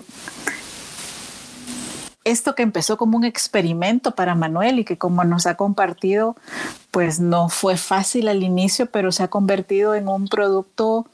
esto 2.24 2.54
que 2.54 2.62
empezó 2.62 2.96
como 2.96 3.16
un 3.16 3.24
experimento 3.24 4.14
para 4.14 4.34
Manuel 4.34 4.80
y 4.80 4.84
que 4.84 4.98
como 4.98 5.24
nos 5.24 5.46
ha 5.46 5.56
compartido, 5.56 6.36
pues 6.90 7.20
no 7.20 7.48
fue 7.48 7.76
fácil 7.76 8.28
al 8.28 8.42
inicio, 8.42 8.86
pero 8.86 9.12
se 9.12 9.22
ha 9.22 9.28
convertido 9.28 9.94
en 9.94 10.08
un 10.08 10.28
producto 10.28 11.06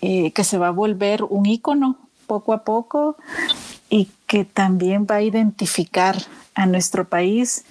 eh, 0.00 0.30
que 0.32 0.44
se 0.44 0.58
va 0.58 0.68
a 0.68 0.72
volver 0.72 1.24
un 1.24 1.46
icono 1.46 1.96
poco 2.26 2.52
a 2.52 2.62
poco 2.62 3.16
y 3.90 4.10
que 4.26 4.44
también 4.44 5.06
va 5.10 5.16
a 5.16 5.22
identificar 5.22 6.16
a 6.54 6.66
nuestro 6.66 7.08
país. 7.08 7.64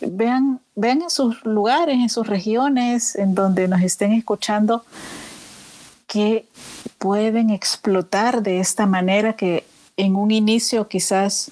Vean, 0.00 0.60
vean 0.76 1.02
en 1.02 1.10
sus 1.10 1.44
lugares, 1.44 1.96
en 1.96 2.08
sus 2.08 2.26
regiones, 2.26 3.16
en 3.16 3.34
donde 3.34 3.68
nos 3.68 3.82
estén 3.82 4.12
escuchando, 4.12 4.84
que 6.06 6.46
pueden 6.98 7.50
explotar 7.50 8.42
de 8.42 8.60
esta 8.60 8.86
manera 8.86 9.34
que 9.34 9.64
en 9.96 10.16
un 10.16 10.30
inicio 10.30 10.88
quizás 10.88 11.50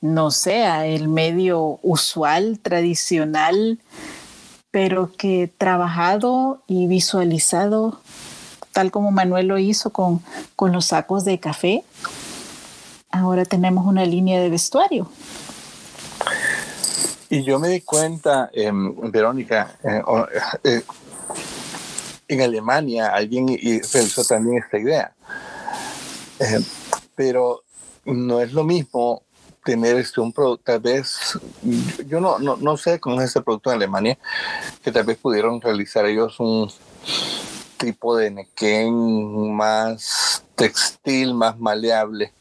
no 0.00 0.30
sea 0.30 0.86
el 0.86 1.08
medio 1.08 1.78
usual, 1.82 2.58
tradicional, 2.60 3.78
pero 4.70 5.12
que 5.16 5.52
trabajado 5.58 6.62
y 6.66 6.86
visualizado, 6.86 8.00
tal 8.72 8.90
como 8.90 9.10
Manuel 9.10 9.48
lo 9.48 9.58
hizo 9.58 9.90
con, 9.90 10.22
los 10.58 10.86
sacos 10.86 11.24
de 11.24 11.38
café, 11.38 11.84
ahora 13.10 13.44
tenemos 13.44 13.86
una 13.86 14.04
línea 14.04 14.40
de 14.40 14.48
vestuario. 14.48 15.10
Y 17.28 17.44
yo 17.44 17.58
me 17.58 17.68
di 17.68 17.80
cuenta, 17.80 18.50
em, 18.52 18.94
Verónica, 19.10 19.76
eh, 19.84 20.02
eh, 20.64 20.82
en 22.30 22.42
Alemania 22.42 23.08
alguien 23.08 23.46
realizó 23.92 24.24
también 24.24 24.62
esta 24.62 24.78
idea. 24.78 25.12
Eh, 26.38 26.60
pero 27.14 27.62
no 28.04 28.40
es 28.40 28.52
lo 28.52 28.64
mismo 28.64 29.22
tener 29.64 29.96
este 29.96 30.20
un 30.20 30.32
producto, 30.32 30.64
tal 30.64 30.80
vez, 30.80 31.38
yo 32.06 32.20
no, 32.20 32.38
no, 32.38 32.56
no, 32.56 32.76
sé 32.76 32.98
con 32.98 33.20
este 33.20 33.42
producto 33.42 33.70
en 33.70 33.76
Alemania, 33.76 34.18
que 34.82 34.90
tal 34.90 35.04
vez 35.04 35.18
pudieron 35.18 35.60
realizar 35.60 36.06
ellos 36.06 36.40
un 36.40 36.70
tipo 37.76 38.16
de 38.16 38.30
nequén 38.30 39.54
más 39.54 40.42
textil, 40.54 41.34
más 41.34 41.58
maleable. 41.58 42.32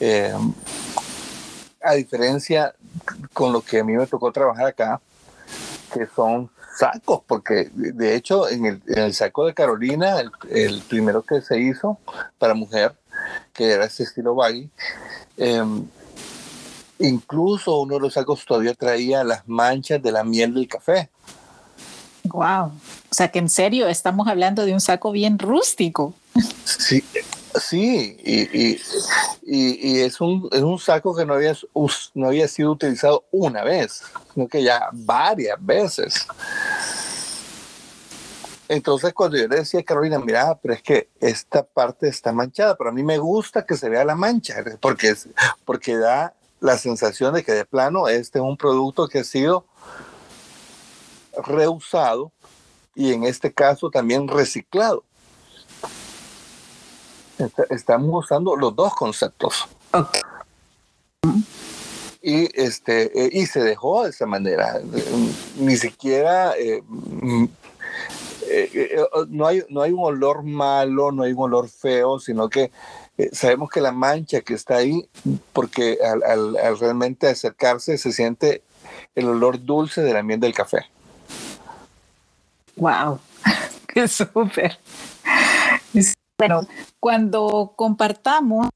Eh, 0.00 0.32
a 1.82 1.94
diferencia 1.94 2.74
con 3.32 3.52
lo 3.52 3.60
que 3.60 3.80
a 3.80 3.84
mí 3.84 3.92
me 3.92 4.06
tocó 4.06 4.32
trabajar 4.32 4.66
acá, 4.66 5.00
que 5.92 6.06
son 6.06 6.50
sacos, 6.76 7.22
porque 7.26 7.70
de 7.72 8.16
hecho 8.16 8.48
en 8.48 8.82
el, 8.86 9.14
saco 9.14 9.46
de 9.46 9.54
Carolina, 9.54 10.16
el, 10.50 10.82
primero 10.82 11.22
que 11.22 11.40
se 11.40 11.58
hizo 11.60 11.98
para 12.38 12.54
mujer, 12.54 12.94
que 13.52 13.70
era 13.70 13.84
ese 13.84 14.02
estilo 14.02 14.34
baggy, 14.34 14.68
em, 15.36 15.86
incluso 16.98 17.80
uno 17.80 17.94
de 17.94 18.00
los 18.00 18.14
sacos 18.14 18.44
todavía 18.44 18.74
traía 18.74 19.24
las 19.24 19.46
manchas 19.48 20.02
de 20.02 20.12
la 20.12 20.24
miel 20.24 20.54
del 20.54 20.68
café. 20.68 21.08
Wow. 22.24 22.66
O 22.66 23.14
sea 23.14 23.28
que 23.28 23.38
en 23.38 23.48
serio 23.48 23.86
estamos 23.86 24.28
hablando 24.28 24.64
de 24.64 24.72
un 24.72 24.80
saco 24.80 25.12
bien 25.12 25.38
rústico. 25.38 26.14
Sí, 26.64 27.04
sí, 27.60 28.16
y, 28.24 28.78
y, 29.42 30.00
es, 30.00 30.20
un, 30.20 30.48
es, 30.52 30.62
un, 30.62 30.78
saco 30.78 31.14
que 31.14 31.24
no 31.24 31.34
había, 31.34 31.56
no 32.14 32.26
había 32.26 32.48
sido 32.48 32.72
utilizado 32.72 33.24
una 33.30 33.62
vez, 33.64 34.02
sino 34.32 34.48
que 34.48 34.62
ya 34.62 34.88
varias 34.92 35.56
veces. 35.64 36.26
Entonces 38.68 39.12
cuando 39.12 39.36
yo 39.36 39.46
le 39.46 39.56
decía 39.56 39.80
a 39.80 39.84
Carolina, 39.84 40.18
mira, 40.18 40.58
pero 40.60 40.74
es 40.74 40.82
que 40.82 41.08
esta 41.20 41.62
parte 41.62 42.08
está 42.08 42.32
manchada, 42.32 42.76
pero 42.76 42.90
a 42.90 42.92
mí 42.92 43.02
me 43.02 43.18
gusta 43.18 43.66
que 43.66 43.76
se 43.76 43.88
vea 43.88 44.04
la 44.04 44.14
mancha, 44.14 44.56
porque, 44.80 45.14
porque 45.64 45.96
da 45.96 46.34
la 46.60 46.78
sensación 46.78 47.34
de 47.34 47.44
que 47.44 47.52
de 47.52 47.66
plano 47.66 48.08
este 48.08 48.38
es 48.38 48.44
un 48.44 48.56
producto 48.56 49.06
que 49.06 49.18
ha 49.18 49.24
sido 49.24 49.66
reusado 51.46 52.32
y 52.94 53.12
en 53.12 53.24
este 53.24 53.52
caso 53.52 53.90
también 53.90 54.28
reciclado. 54.28 55.04
Estamos 57.70 58.24
usando 58.24 58.56
los 58.56 58.74
dos 58.74 58.94
conceptos. 58.94 59.66
Y, 62.22 62.48
este, 62.60 63.26
eh, 63.26 63.30
y 63.32 63.46
se 63.46 63.60
dejó 63.60 64.04
de 64.04 64.10
esa 64.10 64.26
manera. 64.26 64.80
Ni 65.58 65.76
siquiera 65.76 66.54
eh, 66.58 66.82
mm, 66.86 67.44
eh, 68.48 68.98
no, 69.28 69.46
hay, 69.46 69.62
no 69.68 69.82
hay 69.82 69.92
un 69.92 70.04
olor 70.04 70.42
malo, 70.42 71.12
no 71.12 71.22
hay 71.22 71.32
un 71.32 71.40
olor 71.40 71.68
feo, 71.68 72.18
sino 72.18 72.48
que 72.48 72.70
sabemos 73.32 73.70
que 73.70 73.80
la 73.80 73.92
mancha 73.92 74.40
que 74.40 74.54
está 74.54 74.76
ahí, 74.76 75.08
porque 75.52 75.98
al, 76.02 76.56
al 76.56 76.78
realmente 76.78 77.28
acercarse 77.28 77.98
se 77.98 78.12
siente 78.12 78.62
el 79.14 79.28
olor 79.28 79.64
dulce 79.64 80.02
de 80.02 80.12
la 80.12 80.22
miel 80.22 80.40
del 80.40 80.54
café. 80.54 80.86
Wow, 82.76 83.20
qué 83.88 84.08
súper. 84.08 84.78
Bueno, 86.36 86.62
cuando 86.98 87.74
compartamos 87.76 88.68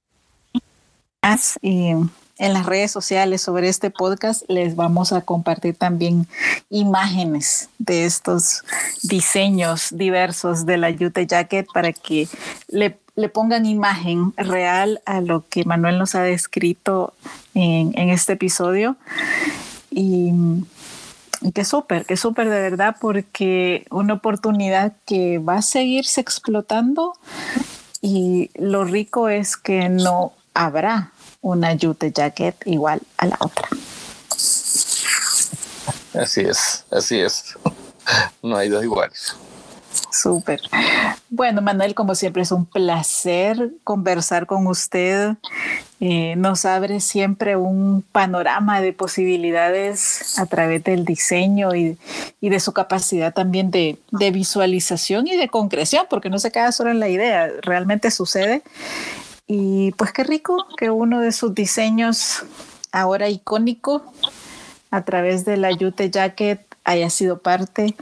en 1.21 2.11
las 2.39 2.67
redes 2.67 2.93
sociales 2.93 3.43
sobre 3.43 3.69
este 3.69 3.91
podcast, 3.91 4.45
les 4.49 4.77
vamos 4.77 5.13
a 5.13 5.23
compartir 5.23 5.75
también 5.75 6.29
imágenes 6.71 7.69
de 7.79 8.05
estos 8.05 8.63
diseños 9.03 9.89
diversos 9.91 10.67
de 10.67 10.79
la 10.79 10.91
Yute 10.91 11.27
Jacket 11.27 11.67
para 11.75 11.93
que 11.93 12.29
le, 12.69 12.97
le 13.17 13.29
pongan 13.29 13.67
imagen 13.67 14.33
real 14.37 15.03
a 15.05 15.21
lo 15.21 15.45
que 15.49 15.65
Manuel 15.65 15.99
nos 15.99 16.15
ha 16.15 16.23
descrito 16.23 17.13
en, 17.55 17.93
en 17.99 18.11
este 18.11 18.35
episodio. 18.35 18.97
Y 19.91 20.31
Qué 21.55 21.65
súper, 21.65 22.05
qué 22.05 22.17
súper 22.17 22.51
de 22.51 22.61
verdad, 22.61 22.97
porque 23.01 23.87
una 23.91 24.15
oportunidad 24.15 24.93
que 25.07 25.39
va 25.39 25.57
a 25.57 25.63
seguirse 25.63 26.21
explotando 26.21 27.15
y 28.01 28.51
lo 28.55 28.85
rico 28.85 29.29
es 29.29 29.57
que 29.57 29.89
no 29.89 30.33
habrá 30.55 31.13
una 31.41 31.77
Jute 31.81 32.13
Jacket 32.13 32.57
igual 32.67 33.01
a 33.19 33.27
la 33.27 33.37
otra. 33.41 33.69
Así 36.15 36.41
es, 36.41 36.85
así 36.91 37.21
es. 37.21 37.57
No 38.43 38.57
hay 38.57 38.71
dos 38.71 38.83
iguales. 38.83 39.37
Súper. 40.11 40.61
Bueno, 41.31 41.63
Manuel, 41.63 41.95
como 41.95 42.15
siempre 42.15 42.43
es 42.43 42.53
un 42.53 42.65
placer 42.65 43.71
conversar 43.85 44.47
con 44.47 44.67
usted. 44.67 45.37
Eh, 46.01 46.35
nos 46.37 46.65
abre 46.65 47.01
siempre 47.01 47.57
un 47.57 48.03
panorama 48.13 48.81
de 48.81 48.93
posibilidades 48.93 50.39
a 50.39 50.47
través 50.47 50.85
del 50.85 51.05
diseño 51.05 51.75
y, 51.75 51.99
de 52.41 52.61
su 52.61 52.73
capacidad 52.73 53.35
también 53.35 53.71
de, 53.71 53.99
de, 54.13 54.31
visualización 54.31 55.27
y 55.27 55.37
de 55.37 55.49
concreción, 55.49 56.07
porque 56.09 56.31
no 56.31 56.39
se 56.39 56.53
queda 56.53 56.73
solo 56.73 56.91
en 56.91 57.01
la 57.01 57.09
idea, 57.09 57.51
realmente 57.63 58.11
sucede. 58.11 58.63
Y 59.47 59.93
pues 59.93 60.13
qué 60.13 60.25
rico 60.25 60.67
que 60.77 60.91
uno 60.91 61.21
de 61.21 61.33
sus 61.33 61.55
diseños 61.55 62.45
ahora 62.93 63.29
icónico 63.29 64.13
a 64.91 65.05
través 65.05 65.45
de 65.45 65.57
la 65.57 65.73
Yute 65.73 66.11
Jacket 66.11 66.68
haya 66.89 67.11
sido 67.11 67.39
parte 67.39 67.95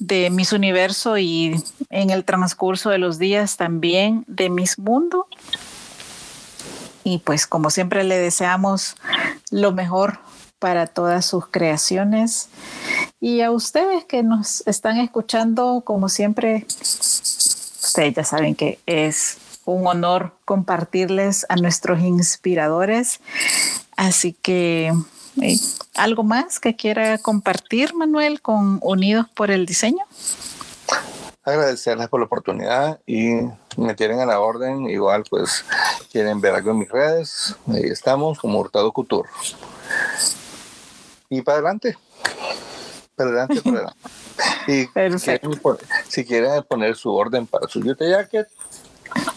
de 0.00 0.28
Miss 0.28 0.52
Universo 0.52 1.18
y 1.18 1.62
en 1.88 2.10
el 2.10 2.24
transcurso 2.24 2.90
de 2.90 2.98
los 2.98 3.18
días 3.20 3.56
también 3.56 4.24
de 4.26 4.50
Miss 4.50 4.76
Mundo. 4.76 5.28
Y 7.04 7.18
pues 7.18 7.46
como 7.46 7.70
siempre 7.70 8.02
le 8.02 8.18
deseamos 8.18 8.96
lo 9.52 9.70
mejor 9.70 10.18
para 10.58 10.88
todas 10.88 11.24
sus 11.24 11.46
creaciones. 11.46 12.48
Y 13.20 13.42
a 13.42 13.52
ustedes 13.52 14.04
que 14.04 14.24
nos 14.24 14.66
están 14.66 14.98
escuchando, 14.98 15.82
como 15.84 16.08
siempre, 16.08 16.66
ustedes 16.70 18.14
ya 18.14 18.24
saben 18.24 18.56
que 18.56 18.80
es 18.86 19.38
un 19.64 19.86
honor 19.86 20.32
compartirles 20.44 21.46
a 21.48 21.54
nuestros 21.54 22.00
inspiradores. 22.00 23.20
Así 23.96 24.32
que 24.32 24.92
eh, 25.40 25.56
¿Algo 25.94 26.24
más 26.24 26.58
que 26.58 26.74
quiera 26.74 27.18
compartir, 27.18 27.94
Manuel, 27.94 28.40
con 28.40 28.80
Unidos 28.82 29.26
por 29.32 29.50
el 29.50 29.64
Diseño? 29.64 30.04
Agradecerles 31.44 32.08
por 32.08 32.20
la 32.20 32.26
oportunidad 32.26 33.00
y 33.06 33.34
me 33.76 33.94
tienen 33.94 34.18
a 34.20 34.26
la 34.26 34.40
orden. 34.40 34.88
Igual, 34.88 35.24
pues, 35.30 35.64
quieren 36.10 36.40
ver 36.40 36.54
algo 36.54 36.72
en 36.72 36.78
mis 36.78 36.88
redes. 36.88 37.54
Ahí 37.68 37.84
estamos, 37.84 38.40
como 38.40 38.58
Hurtado 38.58 38.90
Couture. 38.92 39.28
Y 41.28 41.42
para 41.42 41.58
adelante. 41.58 41.96
Para 43.14 43.30
adelante, 43.30 43.62
para 43.62 43.76
adelante. 43.76 44.00
Y 44.66 44.88
si 46.08 46.24
quieren 46.24 46.62
poner 46.64 46.96
su 46.96 47.14
orden 47.14 47.46
para 47.46 47.68
su 47.68 47.80
Yute 47.80 48.08
Jacket, 48.08 48.48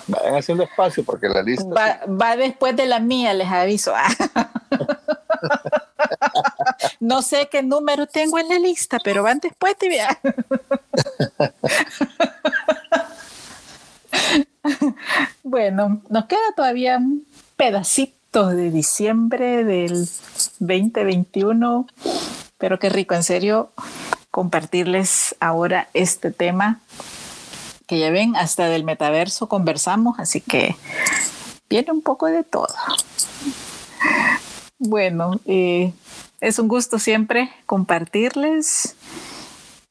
vayan 0.07 0.35
haciendo 0.35 0.63
espacio 0.63 1.03
porque 1.03 1.27
la 1.27 1.43
lista. 1.43 1.67
Va, 1.67 1.99
va 2.07 2.37
después 2.37 2.75
de 2.77 2.85
la 2.85 3.01
mía, 3.01 3.33
les 3.33 3.49
aviso. 3.49 3.93
no 6.99 7.21
sé 7.21 7.47
qué 7.51 7.63
número 7.63 8.07
tengo 8.07 8.39
en 8.39 8.49
la 8.49 8.59
lista, 8.59 8.97
pero 9.03 9.23
van 9.23 9.39
después 9.39 9.75
de 9.79 10.05
bueno, 15.43 16.01
nos 16.09 16.25
queda 16.25 16.39
todavía 16.55 16.97
un 16.97 17.25
pedacito 17.55 18.47
de 18.47 18.71
diciembre 18.71 19.63
del 19.63 20.09
2021, 20.59 21.87
pero 22.57 22.79
qué 22.79 22.89
rico, 22.89 23.15
en 23.15 23.23
serio, 23.23 23.71
compartirles 24.31 25.35
ahora 25.39 25.89
este 25.93 26.31
tema 26.31 26.81
que 27.87 27.99
ya 27.99 28.11
ven, 28.11 28.35
hasta 28.35 28.67
del 28.67 28.83
metaverso 28.83 29.47
conversamos, 29.47 30.19
así 30.19 30.41
que 30.41 30.75
viene 31.69 31.91
un 31.93 32.01
poco 32.01 32.27
de 32.27 32.43
todo. 32.43 32.75
Bueno, 34.77 35.39
eh, 35.45 35.93
es 36.41 36.59
un 36.59 36.67
gusto 36.67 36.99
siempre 36.99 37.51
compartirles 37.65 38.95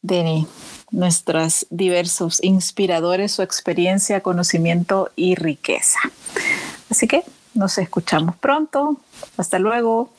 de 0.03 0.47
nuestros 0.91 1.67
diversos 1.71 2.43
inspiradores, 2.43 3.33
su 3.33 3.43
experiencia, 3.43 4.21
conocimiento 4.21 5.11
y 5.17 5.35
riqueza. 5.35 5.99
Así 6.91 7.09
que 7.09 7.25
nos 7.55 7.79
escuchamos 7.79 8.37
pronto. 8.37 9.01
Hasta 9.37 9.59
luego. 9.59 10.11